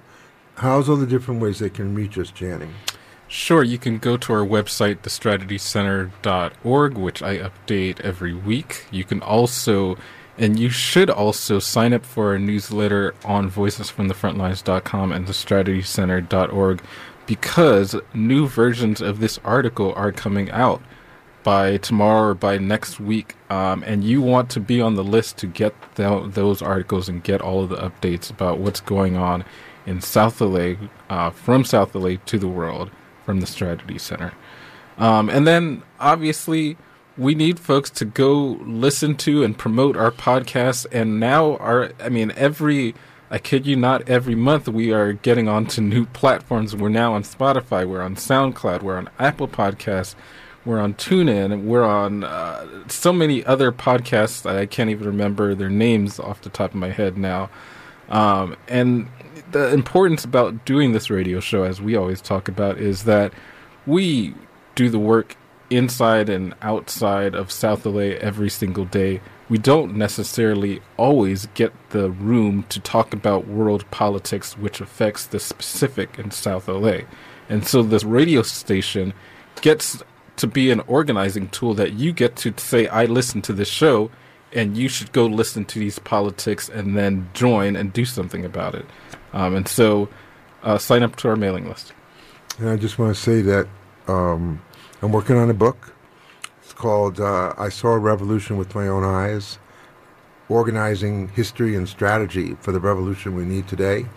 [0.56, 2.74] How's all the different ways they can reach us, Channing?
[3.28, 8.86] Sure, you can go to our website, thestrategycenter.org, which I update every week.
[8.92, 9.98] You can also,
[10.38, 16.82] and you should also sign up for our newsletter on voicesfromthefrontlines.com and thestrategycenter.org
[17.26, 20.82] because new versions of this article are coming out
[21.43, 25.38] by tomorrow or by next week, um, and you want to be on the list
[25.38, 29.43] to get tho- those articles and get all of the updates about what's going on
[29.86, 30.76] in South LA,
[31.09, 32.91] uh, from South LA to the world,
[33.26, 34.34] from the Strategy Center.
[34.97, 36.78] Um, and then, obviously,
[37.17, 40.86] we need folks to go listen to and promote our podcast.
[40.91, 42.93] And now, our, I mean, every,
[43.34, 46.76] I kid you not, every month we are getting onto new platforms.
[46.76, 50.16] We're now on Spotify, we're on SoundCloud, we're on Apple Podcasts,
[50.66, 55.70] we're on TuneIn, we're on uh, so many other podcasts I can't even remember their
[55.70, 57.50] names off the top of my head now.
[58.10, 59.08] Um, and
[59.52, 63.32] the importance about doing this radio show, as we always talk about, is that
[63.88, 64.36] we
[64.76, 65.38] do the work
[65.70, 69.22] inside and outside of South LA every single day.
[69.52, 75.41] We don't necessarily always get the room to talk about world politics, which affects the
[75.41, 76.99] specific in South LA.
[77.49, 79.14] And so this radio station
[79.60, 80.02] gets
[80.38, 84.10] to be an organizing tool that you get to say, I listen to this show
[84.54, 88.74] and you should go listen to these politics and then join and do something about
[88.74, 88.86] it.
[89.34, 90.08] Um, and so
[90.64, 91.91] uh, sign up to our mailing list.
[92.58, 93.68] And I just want to say that
[94.08, 94.62] um,
[95.02, 95.93] I'm working on a book.
[96.82, 99.60] Called uh, I Saw a Revolution with My Own Eyes
[100.50, 104.08] Organizing History and Strategy for the Revolution We Need Today.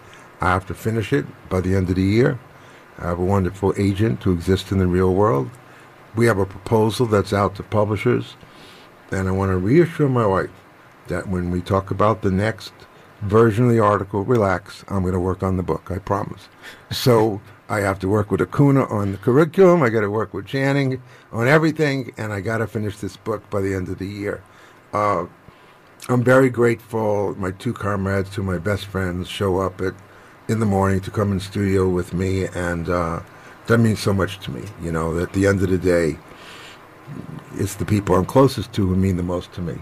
[0.41, 2.39] I have to finish it by the end of the year.
[2.97, 5.51] I have a wonderful agent to exist in the real world.
[6.17, 8.35] We have a proposal that's out to publishers,
[9.11, 10.49] and I want to reassure my wife
[11.09, 12.73] that when we talk about the next
[13.21, 16.49] version of the article, relax, I'm going to work on the book, I promise.
[16.91, 20.47] So I have to work with Akunna on the curriculum, I got to work with
[20.47, 21.03] Channing
[21.33, 24.43] on everything, and I got to finish this book by the end of the year.
[24.93, 25.27] Uh,
[26.09, 27.35] I'm very grateful.
[27.37, 29.95] My two comrades, two of my best friends, show up at
[30.49, 33.21] in the morning to come in studio with me, and uh,
[33.67, 34.62] that means so much to me.
[34.83, 36.19] You know, at the end of the day,
[37.55, 39.79] it's the people I'm closest to who mean the most to me.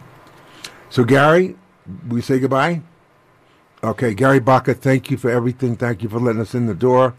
[0.88, 1.56] So, Gary,
[2.08, 2.82] we say goodbye.
[3.82, 5.74] Okay, Gary Baca, thank you for everything.
[5.74, 7.14] Thank you for letting us in the door.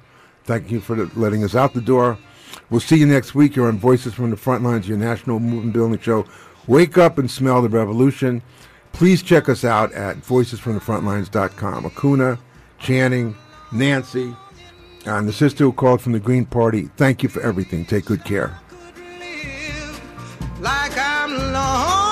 [0.45, 2.17] Thank you for letting us out the door.
[2.69, 3.55] We'll see you next week.
[3.55, 6.25] You're on Voices from the Front Lines, your national movement building show.
[6.67, 8.41] Wake up and smell the revolution.
[8.93, 11.83] Please check us out at voicesfromthefrontlines.com.
[11.83, 12.39] Akunna,
[12.79, 13.35] Channing,
[13.71, 14.35] Nancy,
[15.05, 16.89] and the sister who called from the Green Party.
[16.95, 17.85] Thank you for everything.
[17.85, 18.59] Take good care.
[21.53, 22.02] like.